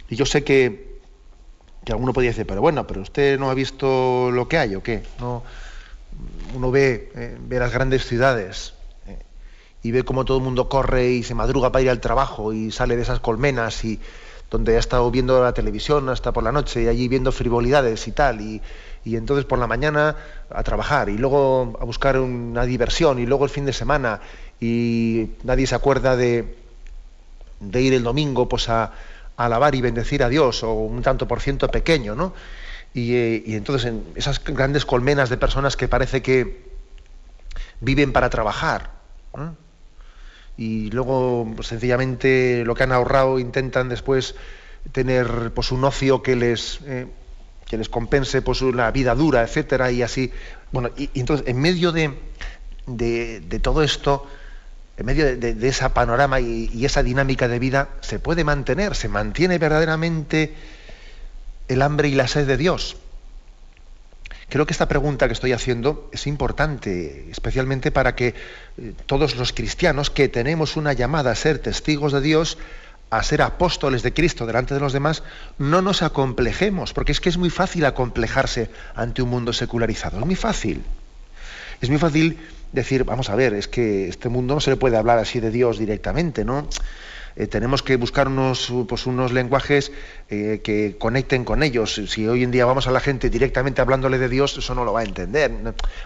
[0.08, 0.93] Y yo sé que
[1.84, 4.82] que alguno podría decir, pero bueno, pero usted no ha visto lo que hay o
[4.82, 5.02] qué.
[5.20, 5.42] No,
[6.54, 8.74] uno ve, eh, las grandes ciudades
[9.06, 9.18] eh,
[9.82, 12.70] y ve cómo todo el mundo corre y se madruga para ir al trabajo y
[12.70, 14.00] sale de esas colmenas y
[14.50, 18.12] donde ha estado viendo la televisión hasta por la noche y allí viendo frivolidades y
[18.12, 18.62] tal y,
[19.04, 20.16] y entonces por la mañana
[20.50, 24.20] a trabajar y luego a buscar una diversión y luego el fin de semana
[24.60, 26.56] y nadie se acuerda de,
[27.58, 28.92] de ir el domingo pues a
[29.36, 32.34] alabar y bendecir a Dios, o un tanto por ciento pequeño, ¿no?
[32.92, 36.72] Y, eh, entonces en esas grandes colmenas de personas que parece que
[37.80, 38.92] viven para trabajar,
[40.56, 44.36] y luego sencillamente lo que han ahorrado intentan después
[44.92, 47.06] tener pues un ocio que les eh,
[47.66, 50.30] que les compense pues una vida dura, etcétera, y así.
[50.70, 52.14] Bueno, y, entonces en medio de,
[52.86, 54.26] de todo esto,
[54.96, 59.58] en medio de, ese panorama y, esa dinámica de vida, se puede mantener, se mantiene
[59.58, 60.54] verdaderamente
[61.68, 62.96] el hambre y la sed de Dios.
[64.48, 69.52] Creo que esta pregunta que estoy haciendo es importante, especialmente para que eh, todos los
[69.52, 72.58] cristianos que tenemos una llamada a ser testigos de Dios,
[73.10, 75.24] a ser apóstoles de Cristo delante de los demás,
[75.58, 80.26] no nos acomplejemos, porque es que es muy fácil acomplejarse ante un mundo secularizado, es
[80.26, 80.84] muy fácil.
[81.84, 82.38] Es muy fácil
[82.72, 85.50] decir, vamos a ver, es que este mundo no se le puede hablar así de
[85.50, 86.66] Dios directamente, ¿no?
[87.36, 89.92] Eh, tenemos que buscar unos, pues, unos lenguajes
[90.30, 92.00] eh, que conecten con ellos.
[92.08, 94.94] Si hoy en día vamos a la gente directamente hablándole de Dios, eso no lo
[94.94, 95.52] va a entender.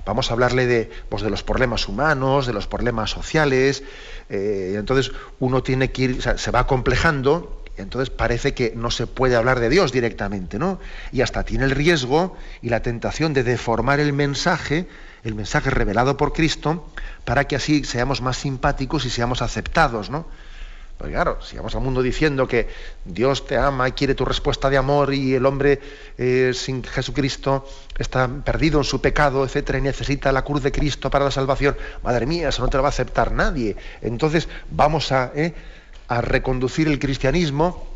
[0.05, 3.85] Vamos a hablarle de, pues, de los problemas humanos, de los problemas sociales.
[4.29, 9.37] Eh, entonces uno tiene que ir, se va complejando entonces parece que no se puede
[9.37, 10.81] hablar de Dios directamente, ¿no?
[11.13, 14.87] Y hasta tiene el riesgo y la tentación de deformar el mensaje
[15.29, 16.91] el mensaje revelado por Cristo
[17.25, 20.27] para que así seamos más simpáticos y seamos aceptados, ¿no?
[20.97, 22.69] Porque claro, si vamos al mundo diciendo que
[23.05, 25.81] Dios te ama y quiere tu respuesta de amor y el hombre
[26.19, 31.09] eh, sin Jesucristo está perdido en su pecado, etcétera, y necesita la cruz de Cristo
[31.09, 33.77] para la salvación, madre mía, eso no te lo va a aceptar nadie.
[34.03, 35.55] Entonces vamos a, eh,
[36.09, 37.88] a reconducir el cristianismo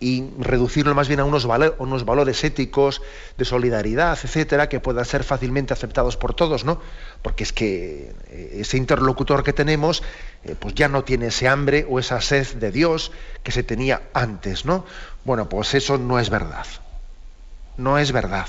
[0.00, 1.46] y reducirlo más bien a unos,
[1.78, 3.02] unos, valores éticos
[3.36, 6.80] de solidaridad, etcétera, que puedan ser fácilmente aceptados por todos, ¿no?
[7.20, 10.02] Porque es que eh, ese interlocutor que tenemos,
[10.44, 14.00] eh, pues ya no tiene ese hambre o esa sed de Dios que se tenía
[14.14, 14.86] antes, ¿no?
[15.24, 16.66] Bueno, pues eso no es verdad.
[17.76, 18.48] No es verdad.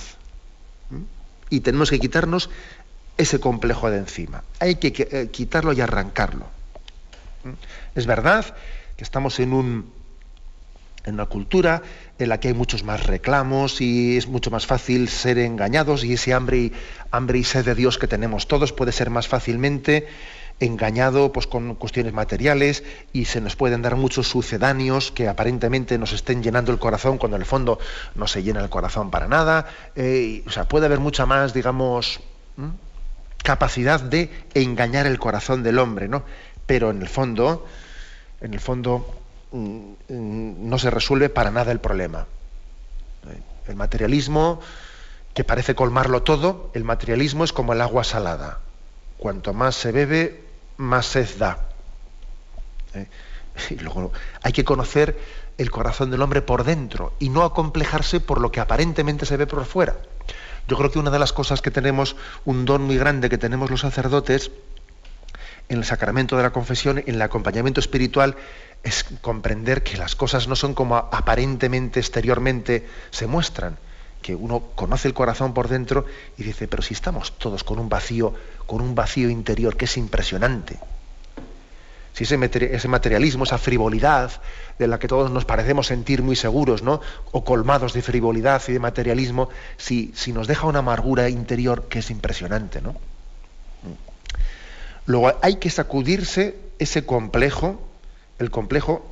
[0.89, 1.01] ¿Mm?
[1.49, 2.49] Y tenemos que quitarnos
[3.17, 4.45] ese complejo de encima.
[4.59, 6.45] Hay que eh, quitarlo y arrancarlo.
[7.43, 7.51] ¿Mm?
[7.95, 8.55] Es verdad
[8.95, 10.00] que estamos en un
[11.05, 11.81] en una cultura
[12.19, 16.13] en la que hay muchos más reclamos y es mucho más fácil ser engañados y
[16.13, 16.73] ese hambre y,
[17.11, 20.07] hambre y sed de Dios que tenemos todos puede ser más fácilmente
[20.61, 26.13] engañado pues, con cuestiones materiales y se nos pueden dar muchos sucedáneos que aparentemente nos
[26.13, 27.79] estén llenando el corazón cuando en el fondo
[28.15, 29.67] no se llena el corazón para nada.
[29.95, 32.21] Eh, o sea, puede haber mucha más, digamos,
[33.43, 36.23] capacidad de engañar el corazón del hombre, ¿no?
[36.67, 37.65] Pero en el fondo,
[38.39, 39.20] en el fondo
[39.51, 42.27] no se resuelve para nada el problema.
[43.67, 44.59] El materialismo,
[45.33, 48.59] que parece colmarlo todo, el materialismo es como el agua salada.
[49.17, 50.43] Cuanto más se bebe,
[50.77, 51.69] más sed da.
[52.93, 53.07] ¿Eh?
[53.69, 55.17] Y luego hay que conocer
[55.57, 59.45] el corazón del hombre por dentro y no acomplejarse por lo que aparentemente se ve
[59.45, 59.95] por fuera.
[60.67, 63.69] Yo creo que una de las cosas que tenemos, un don muy grande que tenemos
[63.69, 64.51] los sacerdotes,
[65.69, 68.35] en el sacramento de la confesión, en el acompañamiento espiritual,
[68.83, 73.77] es comprender que las cosas no son como aparentemente, exteriormente se muestran,
[74.21, 76.05] que uno conoce el corazón por dentro
[76.37, 78.33] y dice, pero si estamos todos con un vacío,
[78.65, 80.79] con un vacío interior que es impresionante.
[82.13, 82.37] Si ese,
[82.89, 84.31] materialismo, esa frivolidad
[84.77, 86.99] de la que todos nos parecemos sentir muy seguros, ¿no?
[87.31, 91.99] O colmados de frivolidad y de materialismo, si, si nos deja una amargura interior que
[91.99, 92.95] es impresionante, ¿no?
[95.05, 97.90] Luego hay que sacudirse ese complejo,
[98.41, 99.05] el complejo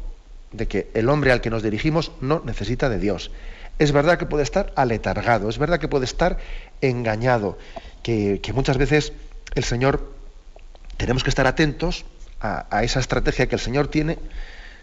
[0.51, 3.31] de que el hombre al que nos dirigimos no necesita de Dios
[3.79, 6.37] es verdad que puede estar aletargado, es verdad que puede estar
[6.81, 7.57] engañado,
[8.03, 9.13] que, muchas veces
[9.55, 10.13] el Señor,
[10.97, 12.05] tenemos que estar atentos
[12.41, 14.19] a, esa estrategia que el Señor tiene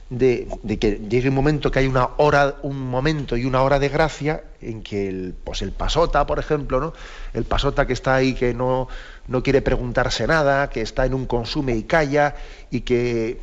[0.08, 0.48] de,
[0.80, 4.44] que llegue un momento que hay una hora, un momento y una hora de gracia
[4.62, 6.94] en que el, pues el pasota, por ejemplo, ¿no?
[7.34, 8.88] el pasota que está ahí que no,
[9.28, 12.36] no quiere preguntarse nada, que está en un consume y calla
[12.70, 13.40] y que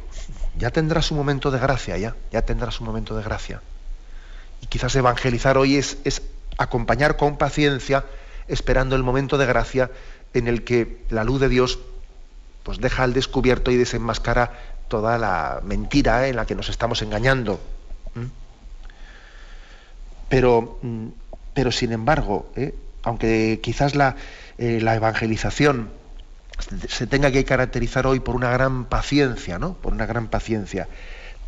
[0.57, 3.61] ya tendrá su momento de gracia, ya, ya tendrá su momento de gracia.
[4.61, 6.21] Y quizás evangelizar hoy es, es
[6.57, 8.05] acompañar con paciencia,
[8.47, 9.91] esperando el momento de gracia
[10.33, 11.79] en el que la luz de Dios
[12.63, 14.51] pues deja al descubierto y desenmascara
[14.87, 17.59] toda la mentira en la que nos estamos engañando.
[20.29, 21.07] Pero, mm,
[21.53, 22.73] pero sin embargo, ¿eh?
[23.03, 24.15] aunque quizás la,
[24.57, 25.89] eh, la, evangelización
[26.87, 29.73] se tenga que caracterizar hoy por una gran paciencia, ¿no?
[29.73, 30.87] Por una gran paciencia,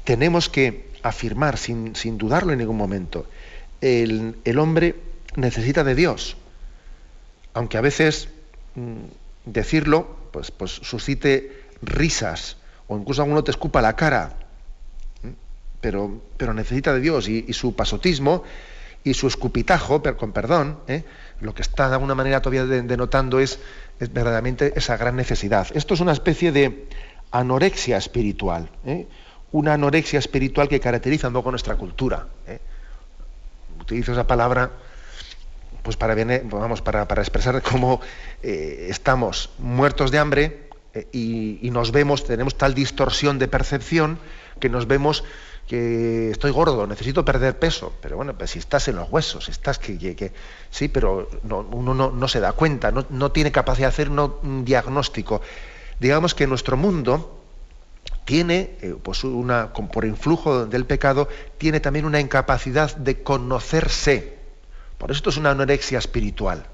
[0.04, 3.28] tenemos que afirmar sin, dudarlo en ningún momento,
[3.82, 4.96] el, hombre
[5.36, 6.38] necesita de Dios,
[7.54, 8.30] aunque a veces
[8.76, 8.96] mm,
[9.46, 14.38] decirlo pues, pues suscite risas o incluso alguno te escupa la cara,
[15.82, 18.44] pero, pero necesita de Dios y, su pasotismo
[19.04, 21.04] y su escupitajo, con perdón, ¿eh?
[21.42, 23.60] Lo que está de alguna manera todavía denotando es,
[24.00, 25.68] verdaderamente esa gran necesidad.
[25.74, 26.88] Esto es una especie de
[27.32, 28.70] anorexia espiritual.
[28.86, 29.08] ¿eh?
[29.52, 32.28] una anorexia espiritual que caracteriza un poco nuestra cultura.
[32.46, 32.60] ¿eh?
[33.80, 34.72] Utilizo esa palabra
[35.82, 38.02] pues para, vamos, para, expresar cómo
[38.44, 40.70] eh, estamos muertos de hambre
[41.12, 44.18] y, nos vemos, tenemos tal distorsión de percepción
[44.60, 45.24] que nos vemos
[45.68, 49.80] que estoy gordo, necesito perder peso, pero bueno, pues si estás en los huesos, estás
[49.80, 50.32] que,
[50.70, 55.42] sí, pero uno no, se da cuenta, no, no tiene capacidad de hacer un diagnóstico.
[56.00, 57.42] Digamos que nuestro mundo,
[58.26, 64.38] tiene, eh, pues una, por influjo del pecado, tiene también una incapacidad de conocerse.
[64.98, 66.66] Por eso esto es una anorexia espiritual.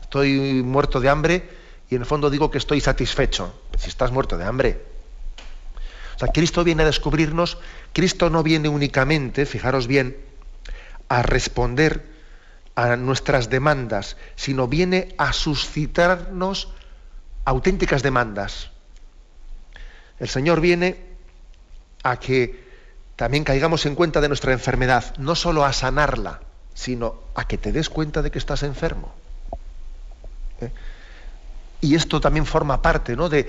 [0.00, 1.48] Estoy muerto de hambre
[1.90, 3.52] y en el fondo digo que estoy satisfecho.
[3.78, 4.89] Si estás muerto de hambre.
[6.20, 7.56] Sea, Cristo viene a descubrirnos,
[7.94, 10.18] Cristo no viene únicamente, fijaros bien,
[11.08, 12.04] a responder
[12.74, 16.68] a nuestras demandas, sino viene a suscitarnos
[17.46, 18.70] auténticas demandas.
[20.18, 20.98] El Señor viene
[22.02, 22.68] a que
[23.16, 26.40] también caigamos en cuenta de nuestra enfermedad, no solo a sanarla,
[26.74, 29.10] sino a que te des cuenta de que estás enfermo.
[30.60, 30.70] ¿Eh?
[31.80, 33.30] Y esto también forma parte ¿no?
[33.30, 33.48] de,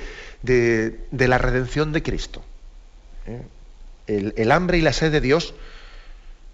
[1.12, 2.46] la redención de Cristo.
[3.28, 3.42] ¿Eh?
[4.08, 5.54] El, hambre y la sed de Dios,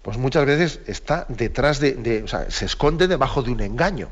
[0.02, 4.08] pues muchas veces está detrás de, o sea, se esconde debajo de un engaño,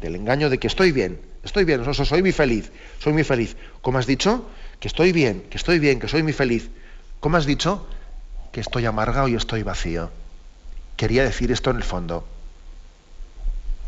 [0.00, 3.56] del engaño de que estoy bien, estoy bien, soy muy feliz, soy muy feliz.
[3.80, 4.44] ¿Cómo has dicho?
[4.84, 6.68] que estoy bien, que estoy bien, que soy muy feliz.
[7.18, 7.86] ¿Cómo has dicho?
[8.52, 10.10] Que estoy amargado y estoy vacío.
[10.98, 12.26] Quería decir esto en el fondo.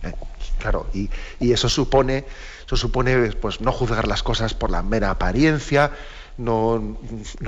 [0.03, 0.15] Eh,
[0.59, 2.25] claro, y, eso supone,
[2.65, 5.93] eso supone pues, no juzgar las cosas por la mera apariencia,
[6.39, 6.97] no,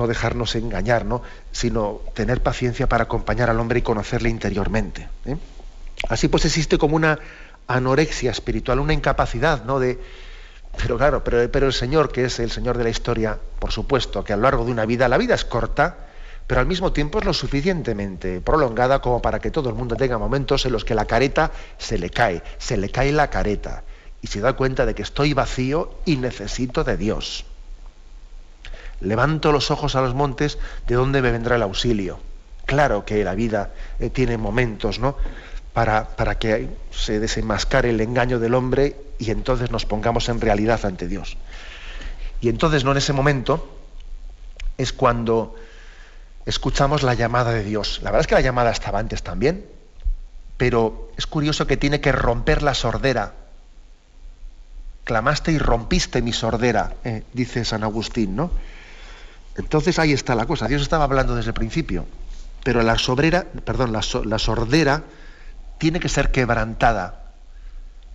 [0.06, 1.22] dejarnos engañar, ¿no?
[1.52, 5.08] sino tener paciencia para acompañar al hombre y conocerle interiormente.
[5.26, 5.36] ¿eh?
[6.08, 7.18] Así pues existe como una
[7.66, 9.78] anorexia espiritual, una incapacidad ¿no?
[9.78, 9.98] de,
[10.76, 14.24] pero claro, pero, pero el Señor, que es el Señor de la historia, por supuesto,
[14.24, 16.08] que a lo largo de una vida, la vida es corta,
[16.46, 20.16] pero al mismo tiempo es lo suficientemente prolongada como para que todo el mundo tenga
[20.16, 23.84] momentos en los que la careta se le cae, se le cae la careta
[24.22, 27.44] y se da cuenta de que estoy vacío y necesito de Dios.
[29.00, 32.18] Levanto los ojos a los montes, ¿de dónde me vendrá el auxilio?
[32.66, 33.70] Claro que la vida
[34.00, 35.16] eh, tiene momentos, ¿no?
[35.72, 40.84] Para, para que se desenmascare el engaño del hombre y entonces nos pongamos en realidad
[40.84, 41.36] ante Dios.
[42.40, 42.92] Y entonces, ¿no?
[42.92, 43.78] En ese momento
[44.76, 45.54] es cuando
[46.46, 48.00] escuchamos la llamada de Dios.
[48.02, 49.64] La verdad es que la llamada estaba antes también,
[50.56, 53.34] pero es curioso que tiene que romper la sordera.
[55.04, 58.50] Clamaste y rompiste mi sordera, eh, dice San Agustín, ¿no?
[59.58, 60.68] Entonces ahí está la cosa.
[60.68, 62.06] Dios estaba hablando desde el principio,
[62.62, 64.02] pero la sobrera, perdón, la,
[64.38, 65.02] sordera
[65.78, 67.32] tiene que ser quebrantada.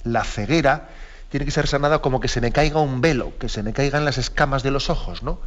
[0.03, 0.89] La ceguera
[1.29, 4.05] tiene que ser sanada como que se me caiga un velo, que se me caigan
[4.05, 5.39] las escamas de los ojos, ¿no?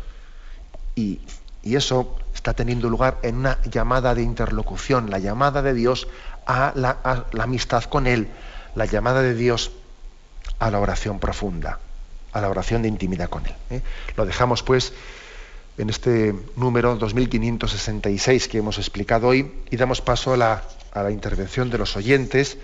[0.95, 1.21] Y,
[1.63, 6.07] eso está teniendo lugar en una llamada de interlocución, la llamada de Dios
[6.47, 8.29] a la, amistad con Él,
[8.77, 9.73] la llamada de Dios
[10.61, 11.81] a la oración profunda,
[12.33, 13.55] a la oración de intimidad con Él.
[13.71, 13.83] ¿eh?
[14.17, 14.93] Lo dejamos pues
[15.79, 20.63] en este número 2566 que hemos explicado hoy y damos paso a la,
[21.11, 22.59] intervención de los oyentes.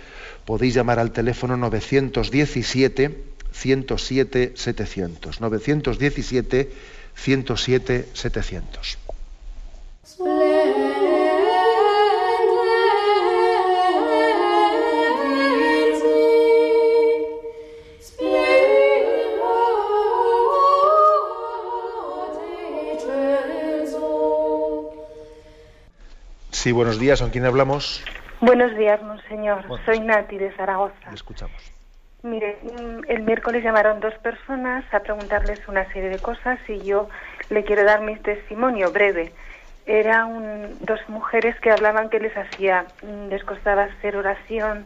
[0.45, 5.41] Podéis llamar al teléfono 917 107 700.
[5.41, 6.71] 917
[7.15, 9.02] 107 700.
[26.63, 27.19] Sí, buenos días.
[27.21, 28.01] ¿Con quién hablamos?
[28.39, 29.65] Buenos días, monseñor.
[29.83, 31.09] Soy Nati de Zaragoza.
[31.09, 31.73] Le escuchamos.
[32.21, 37.09] Mire, mm, el miércoles llamaron dos personas a preguntarles una serie de cosas y yo
[37.49, 39.33] le quiero dar mi testimonio breve.
[39.85, 44.85] Eran dos mujeres que hablaban que les hacía, mm, les costaba hacer oración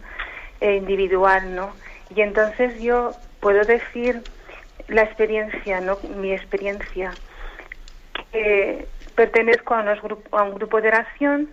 [0.61, 1.75] eh, individual, ¿no?
[2.15, 4.23] Y entonces yo puedo decir
[4.87, 5.99] la experiencia, ¿no?
[6.19, 7.11] Mi experiencia.
[9.15, 9.81] pertenezco a,
[10.31, 11.49] a un grupo de oración,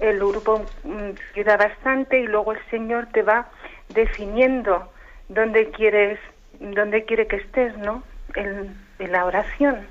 [0.00, 3.48] el grupo mm, ayuda bastante y luego el Señor te va
[3.88, 4.90] definiendo
[5.28, 6.18] dónde quieres,
[6.60, 8.02] dónde quiere que estés, ¿no?
[8.34, 9.86] En, la oración.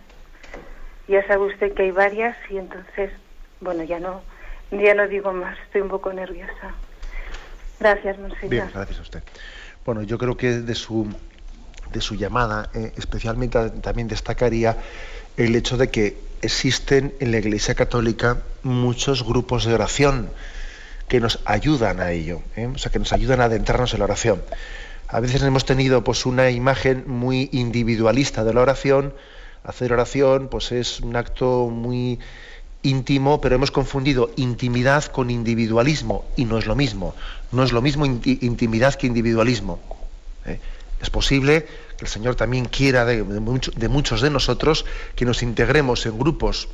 [1.08, 3.10] Ya sabe usted que hay varias y entonces,
[3.62, 4.22] bueno, ya no,
[4.72, 6.76] ya no digo más, estoy un poco nerviosa.
[7.80, 8.50] Gracias, monseñor.
[8.50, 9.24] Bien, gracias a usted.
[9.86, 11.08] Bueno, yo creo que de su,
[11.94, 14.76] de su llamada, eh, especialmente también destacaría
[15.38, 20.30] el hecho de que existen en la Iglesia Católica muchos grupos de oración
[21.08, 22.68] que nos ayudan a ello, ¿eh?
[22.68, 24.42] o sea, que nos ayudan a adentrarnos en la oración.
[25.08, 29.14] A veces hemos tenido pues una imagen muy individualista de la oración.
[29.64, 32.20] Hacer oración pues es un acto muy
[32.84, 37.16] íntimo, pero hemos confundido intimidad con individualismo y no es lo mismo.
[37.54, 39.80] No es lo mismo intimidad que individualismo.
[40.46, 40.60] ¿eh?
[41.02, 41.68] Es posible
[42.00, 44.86] el Señor también quiera de, muchos de nosotros
[45.16, 46.70] que nos integremos en grupos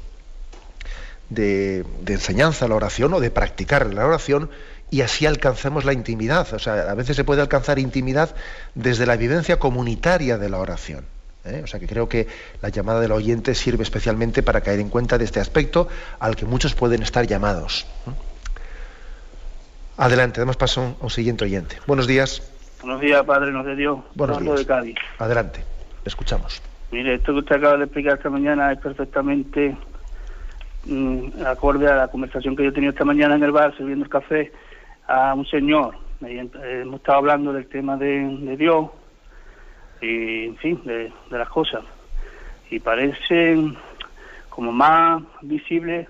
[1.30, 4.50] de, enseñanza a la oración o de practicar la oración
[4.92, 6.54] y así alcancemos la intimidad.
[6.54, 8.36] O sea, a veces se puede alcanzar intimidad
[8.76, 11.06] desde la vivencia comunitaria de la oración.
[11.46, 11.62] ¿eh?
[11.64, 12.28] O sea que creo que
[12.62, 15.88] la llamada del oyente sirve especialmente para caer en cuenta de este aspecto
[16.20, 17.86] al que muchos pueden estar llamados.
[19.98, 21.78] Adelante, damos paso a un siguiente oyente.
[21.88, 22.53] Buenos días.
[22.84, 24.00] Buenos días, Padre, nos de Dios.
[24.14, 24.60] Buenos días.
[24.60, 24.96] de Cádiz.
[25.18, 25.64] Adelante,
[26.04, 26.62] escuchamos.
[26.92, 29.78] Mire, esto que usted acaba de explicar esta mañana es perfectamente
[30.84, 34.04] mm, acorde a la conversación que yo he tenido esta mañana en el bar, sirviendo
[34.04, 34.52] el café
[35.08, 35.96] a un señor.
[36.20, 38.90] Hemos estado hablando del tema de, Dios
[40.02, 41.86] y, en fin, de, las cosas.
[42.70, 43.64] Y parece
[44.50, 46.10] como más visible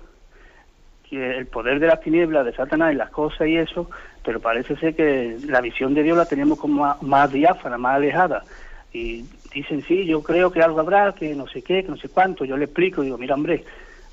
[1.07, 3.91] que el poder de las tinieblas, de Satanás y las cosas y eso,
[4.23, 8.45] pero parece ser que la visión de Dios la tenemos como más, diáfana, más alejada.
[8.93, 12.09] Y dicen, sí, yo creo que algo habrá, que no sé qué, que no sé
[12.09, 12.45] cuánto.
[12.45, 13.63] Yo le explico, digo, mira, hombre,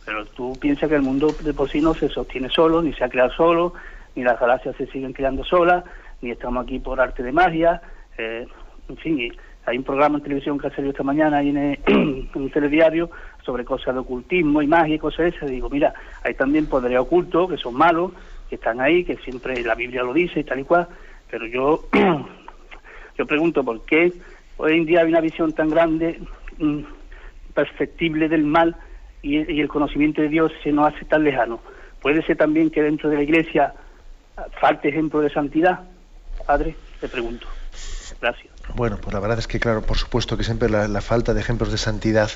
[0.05, 3.05] pero tú piensas que el mundo de por sí no se sostiene solo, ni se
[3.05, 3.75] ha creado solo,
[4.17, 5.85] ni las galaxias se siguen creando solas,
[6.23, 7.81] ni estamos aquí por arte de magia.
[8.19, 8.47] Eh,
[8.89, 9.33] en fin,
[9.67, 11.79] hay un programa en televisión que ha salido esta mañana ahí en,
[12.35, 13.11] un telediario
[13.45, 15.51] sobre cosas de ocultismo y magia y cosas esas.
[15.51, 15.95] Digo, mira,
[16.25, 18.13] hay también poderes ocultos que son malos,
[18.51, 20.89] que están ahí, que siempre la Biblia lo dice y tal y cual.
[21.31, 21.85] Pero yo,
[23.19, 24.13] yo pregunto por qué
[24.59, 26.21] hoy en día hay una visión tan grande,
[26.59, 26.81] mm,
[27.55, 28.77] perceptible del mal
[29.23, 31.61] y, y el conocimiento de Dios se nos hace tan lejano.
[32.03, 33.75] Puede ser también que dentro de la iglesia
[34.61, 35.81] falte ejemplo de santidad?
[36.47, 37.47] Padre, te pregunto.
[38.21, 38.50] Gracias.
[38.75, 41.71] Bueno, pues la verdad es que, claro, por supuesto que siempre la, falta de ejemplos
[41.73, 42.31] de santidad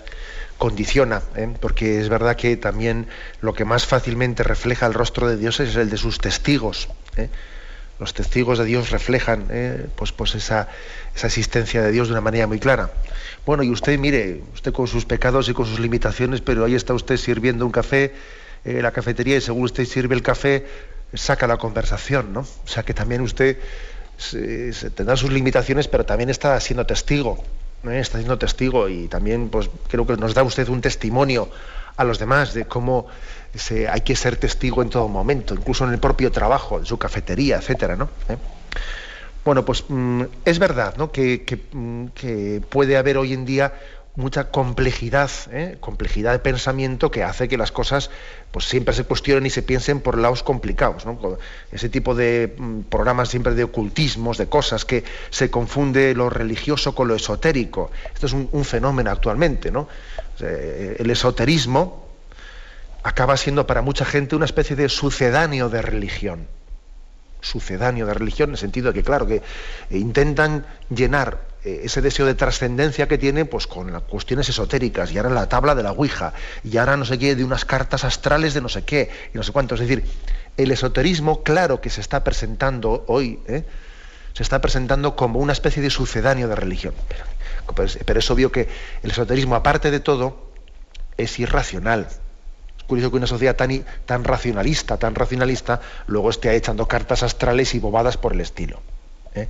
[0.58, 1.52] condiciona, ¿eh?
[1.60, 3.06] porque es verdad que también
[3.40, 6.88] lo que más fácilmente refleja el rostro de Dios es el de sus testigos.
[7.16, 7.28] ¿eh?
[8.00, 9.86] Los testigos de Dios reflejan ¿eh?
[9.96, 10.68] pues, pues esa,
[11.14, 12.90] esa existencia de Dios de una manera muy clara.
[13.46, 16.94] Bueno, y usted, mire, usted con sus pecados y con sus limitaciones, pero ahí está
[16.94, 18.14] usted sirviendo un café
[18.64, 20.66] en la cafetería y según usted sirve el café,
[21.12, 22.40] saca la conversación, ¿no?
[22.40, 23.58] O sea que también usted
[24.94, 27.42] tendrá sus limitaciones, pero también está siendo testigo,
[27.84, 27.98] ¿eh?
[28.00, 31.48] está siendo testigo y también pues creo que nos da usted un testimonio
[31.96, 33.06] a los demás de cómo
[33.90, 37.56] hay que ser testigo en todo momento, incluso en el propio trabajo, en su cafetería,
[37.56, 38.08] etcétera, ¿no?
[38.28, 38.36] ¿Eh?
[39.44, 41.06] Bueno, pues mm, es verdad ¿no?
[41.06, 43.74] mm, que, puede haber hoy en día
[44.16, 45.76] mucha complejidad, ¿eh?
[45.80, 48.10] complejidad de pensamiento que hace que las cosas
[48.52, 51.04] pues siempre se cuestionen y se piensen por lados complicados.
[51.72, 56.94] Ese tipo de mm, programas siempre de ocultismos, de cosas que se confunde lo religioso
[56.94, 57.90] con lo esotérico.
[58.14, 59.70] Esto es un, fenómeno actualmente.
[59.70, 59.88] ¿no?
[60.40, 62.08] el esoterismo
[63.02, 66.48] acaba siendo para mucha gente una especie de sucedáneo de religión
[67.40, 69.42] sucedáneo de religión, en el sentido de que, claro, que
[69.90, 75.18] intentan llenar eh, ese deseo de trascendencia que tiene pues con las cuestiones esotéricas, y
[75.18, 78.52] ahora la tabla de la Ouija, y ahora no sé qué, de unas cartas astrales
[78.52, 79.74] de no sé qué, y no sé cuánto.
[79.74, 80.04] Es decir,
[80.56, 83.64] el esoterismo, claro que se está presentando hoy, ¿eh?
[84.34, 86.94] se está presentando como una especie de sucedáneo de religión.
[88.04, 88.68] Pero, es obvio que
[89.02, 90.50] el esoterismo, aparte de todo,
[91.16, 92.08] es irracional
[92.86, 97.78] curioso que una sociedad tan, tan racionalista, tan racionalista, luego esté echando cartas astrales y
[97.78, 98.82] bobadas por el estilo.
[99.34, 99.48] ¿eh?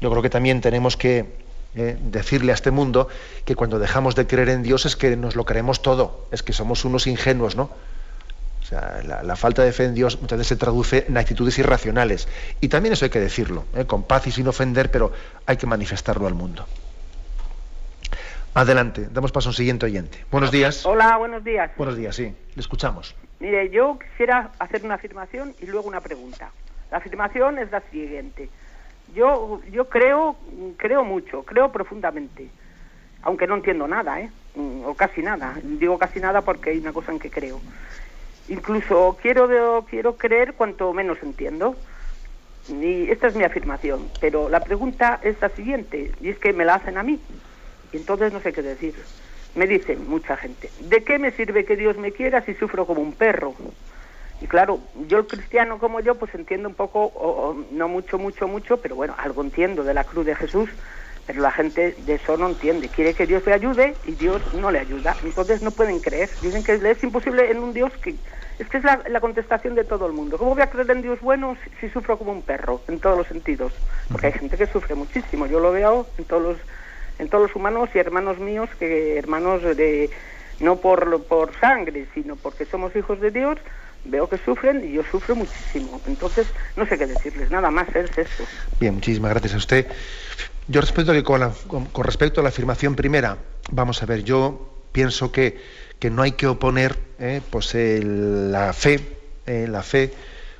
[0.00, 1.26] Yo creo que también tenemos que
[1.74, 1.96] ¿eh?
[2.00, 3.08] decirle a este mundo
[3.44, 6.52] que cuando dejamos de creer en Dios es que nos lo creemos todo, es que
[6.52, 7.70] somos unos ingenuos, ¿no?
[8.62, 12.28] O sea, la, falta de fe en Dios muchas veces se traduce en actitudes irracionales.
[12.60, 13.84] Y también eso hay que decirlo, ¿eh?
[13.84, 15.12] con paz y sin ofender, pero
[15.46, 16.64] hay que manifestarlo al mundo.
[18.54, 20.24] Adelante, damos paso a un siguiente oyente.
[20.30, 20.84] Buenos días.
[20.84, 21.70] Hola, buenos días.
[21.76, 23.14] Buenos días, sí, le escuchamos.
[23.40, 26.50] Mire, yo quisiera hacer una afirmación y luego una pregunta.
[26.90, 28.50] La afirmación es la siguiente.
[29.14, 30.36] Yo, yo creo,
[30.78, 32.48] creo mucho, creo profundamente,
[33.22, 34.30] aunque no entiendo nada, ¿eh?
[34.54, 35.58] Mm, o casi nada.
[35.62, 37.60] Digo casi nada porque hay una cosa en que creo.
[38.48, 41.76] Incluso quiero, quiero creer cuanto menos entiendo.
[42.68, 44.10] Y esta es mi afirmación.
[44.20, 47.20] Pero la pregunta es la siguiente, y es que me la hacen a mí.
[47.92, 48.94] Y entonces no sé qué decir.
[49.54, 53.02] Me dicen mucha gente, ¿de qué me sirve que Dios me quiera si sufro como
[53.02, 53.54] un perro?
[54.40, 58.78] Y claro, yo el cristiano como yo, pues entiendo un poco, no mucho, mucho, mucho,
[58.78, 60.68] pero bueno, algo entiendo de la cruz de Jesús,
[61.26, 62.88] pero la gente de eso no entiende.
[62.88, 65.16] Quiere que Dios le ayude y Dios no le ayuda.
[65.22, 66.30] Entonces no pueden creer.
[66.42, 68.16] Dicen que es imposible en un Dios que...
[68.58, 70.38] Es que es la, la contestación de todo el mundo.
[70.38, 73.16] ¿Cómo voy a creer en Dios bueno si, si, sufro como un perro, en todos
[73.16, 73.72] los sentidos?
[74.10, 75.46] Porque hay gente que sufre muchísimo.
[75.46, 76.56] Yo lo veo en todos los
[77.18, 80.10] en todos los humanos y hermanos míos, que hermanos de
[80.60, 83.58] no por, por sangre, sino porque somos hijos de Dios,
[84.04, 86.00] veo que sufren y yo sufro muchísimo.
[86.06, 86.46] Entonces,
[86.76, 88.44] no sé qué decirles, nada más es eso.
[88.80, 89.86] Bien, muchísimas gracias a usted.
[90.68, 93.36] Yo respeto que con, con, respecto a la afirmación primera,
[93.70, 95.60] vamos a ver, yo pienso que,
[95.98, 99.00] que no hay que oponer eh, pues la fe,
[99.46, 100.12] eh, la fe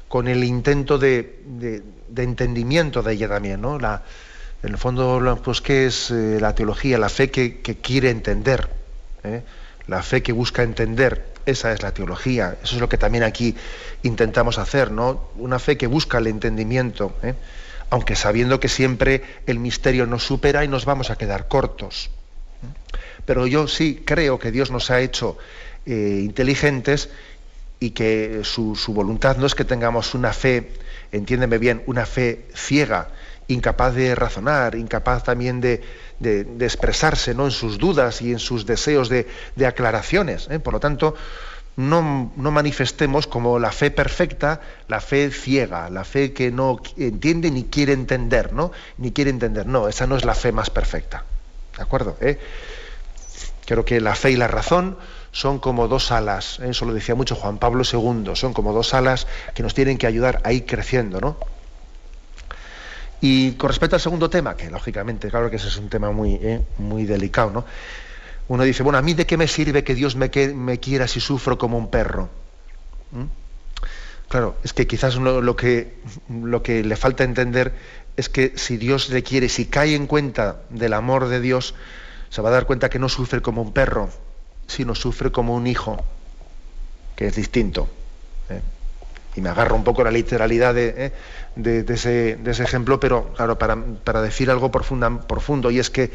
[0.08, 1.82] con el intento de, de,
[2.22, 3.78] entendimiento de ella también, ¿no?
[3.78, 4.02] La,
[4.62, 6.98] en el fondo, pues, ¿qué es eh, la teología?
[6.98, 8.68] La fe que, quiere entender,
[9.86, 12.56] la fe que busca entender, esa es la teología.
[12.62, 13.54] Eso es lo que también aquí
[14.02, 15.30] intentamos hacer, ¿no?
[15.36, 17.34] Una fe que busca el entendimiento, ¿eh?
[17.90, 22.10] aunque sabiendo que siempre el misterio nos supera y nos vamos a quedar cortos.
[23.26, 25.36] Pero yo sí creo que Dios nos ha hecho
[25.84, 27.10] inteligentes
[27.80, 30.72] y que su, su voluntad no es que tengamos una fe,
[31.10, 33.08] entiéndeme bien, una fe ciega,
[33.52, 35.82] incapaz de razonar, incapaz también de,
[36.60, 37.46] expresarse ¿no?
[37.46, 39.26] en sus dudas y en sus deseos de,
[39.66, 40.48] aclaraciones.
[40.50, 40.58] ¿eh?
[40.58, 41.14] Por lo tanto,
[41.76, 42.02] no,
[42.36, 47.92] manifestemos como la fe perfecta, la fe ciega, la fe que no entiende ni quiere
[47.92, 48.72] entender, ¿no?
[48.98, 49.66] Ni quiere entender.
[49.66, 51.24] No, esa no es la fe más perfecta.
[51.76, 52.16] ¿De acuerdo?
[52.20, 52.38] ¿Eh?
[53.64, 54.98] Creo que la fe y la razón
[55.30, 56.68] son como dos alas, ¿eh?
[56.70, 60.06] eso lo decía mucho Juan Pablo II, son como dos alas que nos tienen que
[60.06, 61.38] ayudar a ir creciendo, ¿no?
[63.22, 66.34] Y con respecto al segundo tema, que lógicamente, claro que ese es un tema muy,
[66.34, 67.64] eh, muy delicado, ¿no?
[68.48, 71.20] Uno dice, bueno, ¿a mí de qué me sirve que Dios me, me quiera si
[71.20, 72.28] sufro como un perro?
[73.12, 73.26] ¿Mm?
[74.28, 75.94] Claro, es que quizás lo, que,
[76.28, 77.72] lo que le falta entender
[78.16, 81.76] es que si Dios le quiere, si cae en cuenta del amor de Dios,
[82.28, 84.10] se va a dar cuenta que no sufre como un perro,
[84.66, 86.02] sino sufre como un hijo,
[87.14, 87.88] que es distinto.
[89.32, 89.38] ¿Eh?
[89.38, 91.12] y me agarro un poco la literalidad de,
[91.56, 96.10] eh, ese, ejemplo, pero claro, para, decir algo profundo, y es que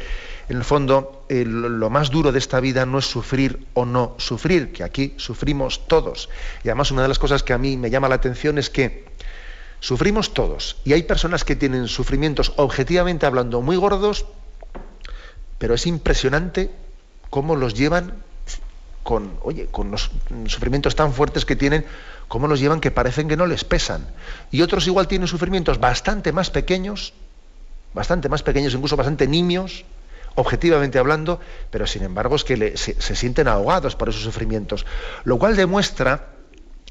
[0.48, 4.72] en el fondo lo más duro de esta vida no es sufrir o no sufrir,
[4.72, 6.28] que aquí sufrimos todos.
[6.64, 9.06] Y además una de las cosas que a mí me llama la atención es que
[9.80, 14.26] sufrimos todos, y hay personas que tienen sufrimientos objetivamente hablando muy gordos,
[15.58, 16.70] pero es impresionante
[17.30, 18.14] cómo los llevan
[19.02, 20.10] con, oye, con los
[20.46, 21.86] sufrimientos tan fuertes que tienen,
[22.28, 24.06] cómo los llevan que parecen que no les pesan.
[24.50, 27.14] Y otros igual tienen sufrimientos bastante más pequeños,
[27.94, 29.84] bastante más pequeños, incluso bastante nimios,
[30.34, 34.86] objetivamente hablando, pero sin embargo es que se, sienten ahogados por esos sufrimientos.
[35.24, 36.28] Lo cual demuestra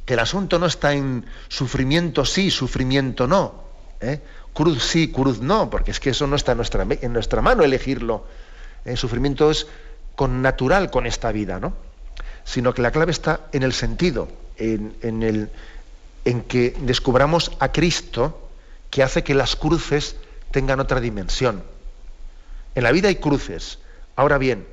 [0.06, 3.64] que el asunto no está en sufrimiento sí, sufrimiento no.
[4.02, 4.22] ¿eh?
[4.54, 7.64] Cruz sí, cruz no, porque es que eso no está en nuestra, en nuestra mano
[7.64, 8.26] elegirlo.
[8.86, 9.68] El sufrimiento es
[10.16, 11.74] con natural con esta vida, ¿no?
[12.48, 15.50] sino que la clave está en el sentido, en, el,
[16.26, 18.50] en que descubramos a Cristo
[18.90, 20.16] que hace que las cruces
[20.52, 21.64] tengan otra dimensión.
[22.76, 23.80] En la vida hay cruces.
[24.16, 24.68] Ahora bien,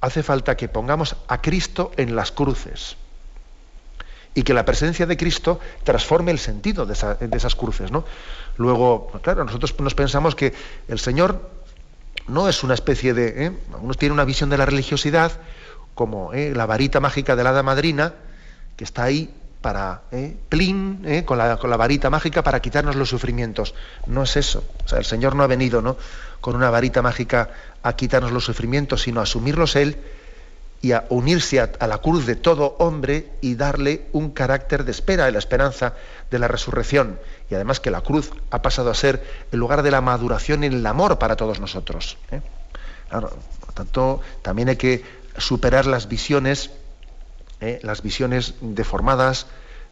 [0.00, 2.96] hace falta que pongamos a Cristo en las cruces
[4.34, 6.92] y que la presencia de Cristo transforme el sentido de,
[7.32, 7.90] esas cruces.
[7.90, 8.04] ¿no?
[8.58, 10.52] Luego, claro, nosotros nos pensamos que
[10.88, 11.50] el Señor
[12.28, 13.46] no es una especie de...
[13.46, 13.52] ¿eh?
[13.72, 15.32] Algunos tienen una visión de la religiosidad
[15.94, 16.52] como ¿eh?
[16.54, 18.12] la varita mágica de la hada madrina,
[18.76, 20.36] que está ahí para, ¿eh?
[20.48, 21.24] plin, ¿eh?
[21.24, 23.74] con, la, con, la, varita mágica para quitarnos los sufrimientos.
[24.06, 24.62] No es eso.
[24.96, 25.96] El Señor no ha venido ¿no?
[26.40, 27.50] con una varita mágica
[27.82, 29.96] a quitarnos los sufrimientos, sino a asumirlos Él
[30.82, 35.24] y a unirse a, la cruz de todo hombre y darle un carácter de espera,
[35.24, 35.94] de la esperanza
[36.30, 37.18] de la resurrección.
[37.50, 40.74] Y además que la cruz ha pasado a ser el lugar de la maduración en
[40.74, 42.18] el amor para todos nosotros.
[43.08, 45.02] Claro, por tanto, también hay que
[45.38, 46.70] superar las visiones,
[47.60, 49.46] eh, las visiones deformadas,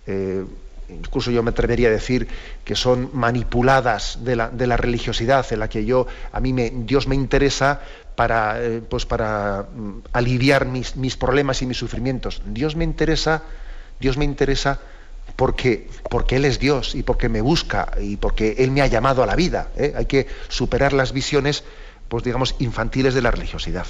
[0.07, 0.45] eh,
[0.91, 2.29] incluso yo me atrevería a decir
[2.63, 7.15] que son manipuladas de la, religiosidad, en la que yo, a mí me, Dios me
[7.15, 7.81] interesa
[8.17, 12.43] para, eh, pues para mm, aliviar mis, mis, problemas y mis sufrimientos.
[12.45, 13.43] Dios me interesa,
[13.99, 14.81] Dios me interesa
[15.35, 19.23] porque, porque Él es Dios y porque me busca y porque Él me ha llamado
[19.23, 19.69] a la vida.
[19.97, 21.65] Hay que superar las visiones,
[22.09, 23.87] pues digamos, infantiles de la religiosidad.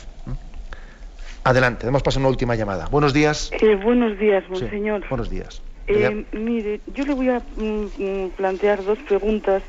[1.46, 2.86] Adelante, damos paso a una última llamada.
[2.90, 3.52] Buenos días.
[3.60, 5.06] Eh, buenos días, monseñor.
[5.10, 5.62] buenos días.
[5.88, 9.62] Eh, mire, yo le voy a mm, mm, plantear dos preguntas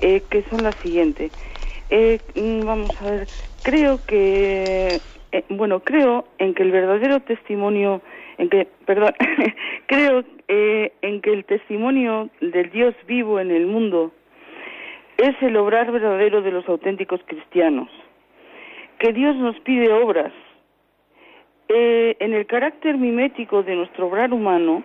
[0.00, 1.32] eh, que son las siguientes.
[1.90, 3.28] Mm, vamos a ver,
[3.64, 5.00] creo que,
[5.48, 8.00] bueno, creo en que el verdadero testimonio,
[8.38, 9.12] en que, perdón,
[9.86, 14.12] creo en que el testimonio del Dios vivo en el mundo
[15.16, 17.88] es el obrar verdadero de los auténticos cristianos.
[19.00, 20.32] Que Dios nos pide obras
[21.68, 24.82] eh, en el carácter mimético de nuestro obrar humano,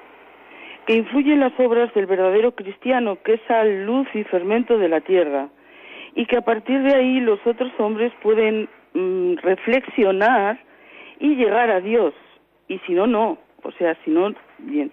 [0.86, 4.90] que influye en las obras del verdadero cristiano, que es sal, luz y fermento de
[4.90, 5.50] la tierra,
[6.16, 10.60] y que a partir de ahí los otros hombres pueden mm, reflexionar
[11.20, 12.14] y llegar a Dios,
[12.68, 14.92] y si no, no, o sea, si no, bien.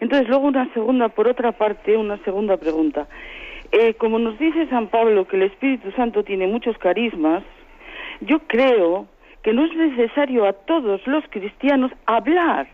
[0.00, 3.08] Entonces, luego una segunda, por otra parte, una segunda pregunta.
[3.70, 7.42] Eh, como nos dice San Pablo que el Espíritu Santo tiene muchos carismas,
[8.20, 9.06] yo creo
[9.42, 12.68] que no es necesario a todos los cristianos hablar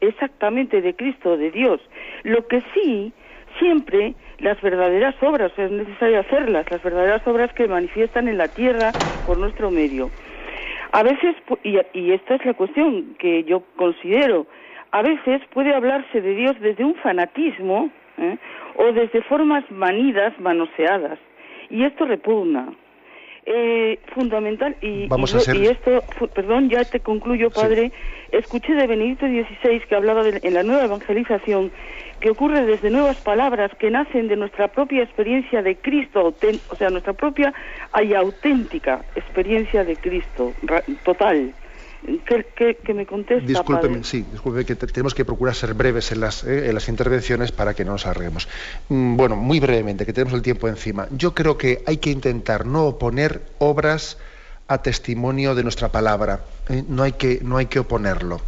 [0.00, 1.80] exactamente de Cristo, de Dios.
[2.22, 3.12] Lo que sí,
[3.58, 8.94] siempre las verdaderas obras, es necesario hacerlas, las verdaderas obras que manifiestan en la tierra
[9.24, 10.10] por nuestro medio.
[10.92, 14.46] A veces, y, y esta es la cuestión que yo considero,
[14.92, 18.36] a veces puede hablarse de Dios desde un fanatismo ¿eh?
[18.76, 21.18] o desde formas manidas, manoseadas,
[21.68, 22.72] y esto repugna.
[23.46, 27.90] Eh, fundamental y, y, esto, perdón, ya te concluyo, padre.
[28.32, 31.72] Escuché de Benedicto XVI que hablaba en la nueva evangelización
[32.20, 36.34] que ocurre desde nuevas palabras que nacen de nuestra propia experiencia de Cristo,
[36.68, 37.52] o sea, nuestra propia
[38.02, 40.52] y auténtica experiencia de Cristo,
[41.02, 41.54] total.
[42.02, 43.46] Que, me contesta.
[43.46, 47.52] Discúlpeme, sí, discúlpeme que tenemos que procurar ser breves en las, eh, en las intervenciones
[47.52, 48.48] para que no nos arreguemos.
[48.88, 51.08] Mm, bueno, muy brevemente, que tenemos el tiempo encima.
[51.10, 54.16] Yo creo que hay que intentar no oponer obras
[54.68, 56.40] a testimonio de nuestra palabra.
[56.68, 58.40] Eh, no, hay que, no hay que oponerlo.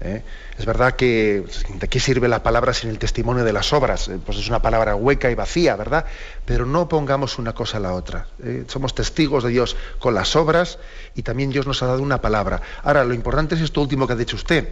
[0.00, 0.22] ¿Eh?
[0.58, 1.44] Es verdad que
[1.74, 4.08] de qué sirve la palabra sin el testimonio de las obras.
[4.08, 6.04] Eh, pues es una palabra hueca y vacía, ¿verdad?
[6.44, 8.26] Pero no pongamos una cosa a la otra.
[8.42, 8.64] ¿eh?
[8.68, 10.78] Somos testigos de Dios con las obras
[11.14, 12.60] y también Dios nos ha dado una palabra.
[12.82, 14.68] Ahora, lo importante es esto último que ha dicho usted.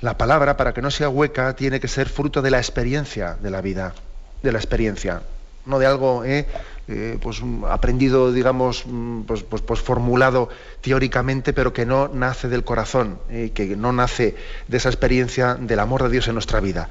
[0.00, 3.50] La palabra, para que no sea hueca, tiene que ser fruto de la experiencia de
[3.50, 3.94] la vida,
[4.42, 5.22] de la experiencia
[5.68, 6.46] no de algo eh,
[6.88, 10.48] eh, pues, aprendido, digamos, mm, pues, pues, pues, formulado
[10.80, 14.34] teóricamente, pero que no nace del corazón, eh, que no nace
[14.68, 16.88] de esa experiencia del amor de Dios en nuestra vida.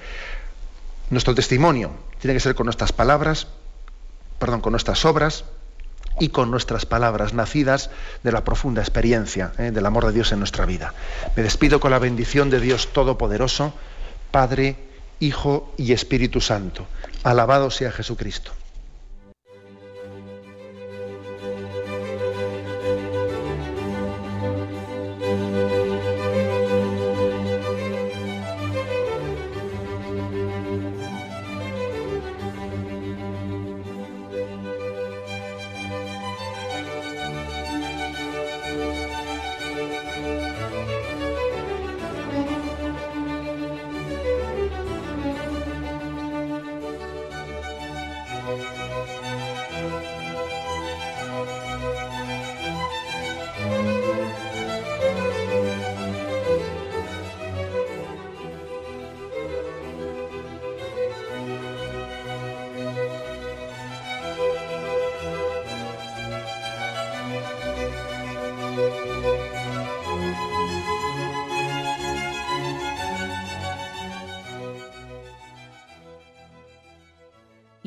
[1.09, 3.47] Nuestro testimonio tiene que ser con nuestras palabras,
[4.37, 5.45] perdón, con nuestras obras
[6.19, 7.89] y con nuestras palabras nacidas
[8.23, 9.71] de la profunda experiencia ¿eh?
[9.71, 10.93] del amor de Dios en nuestra vida.
[11.35, 13.73] Me despido con la bendición de Dios Todopoderoso,
[14.29, 14.75] Padre,
[15.19, 16.85] Hijo y Espíritu Santo.
[17.23, 18.51] Alabado sea Jesucristo.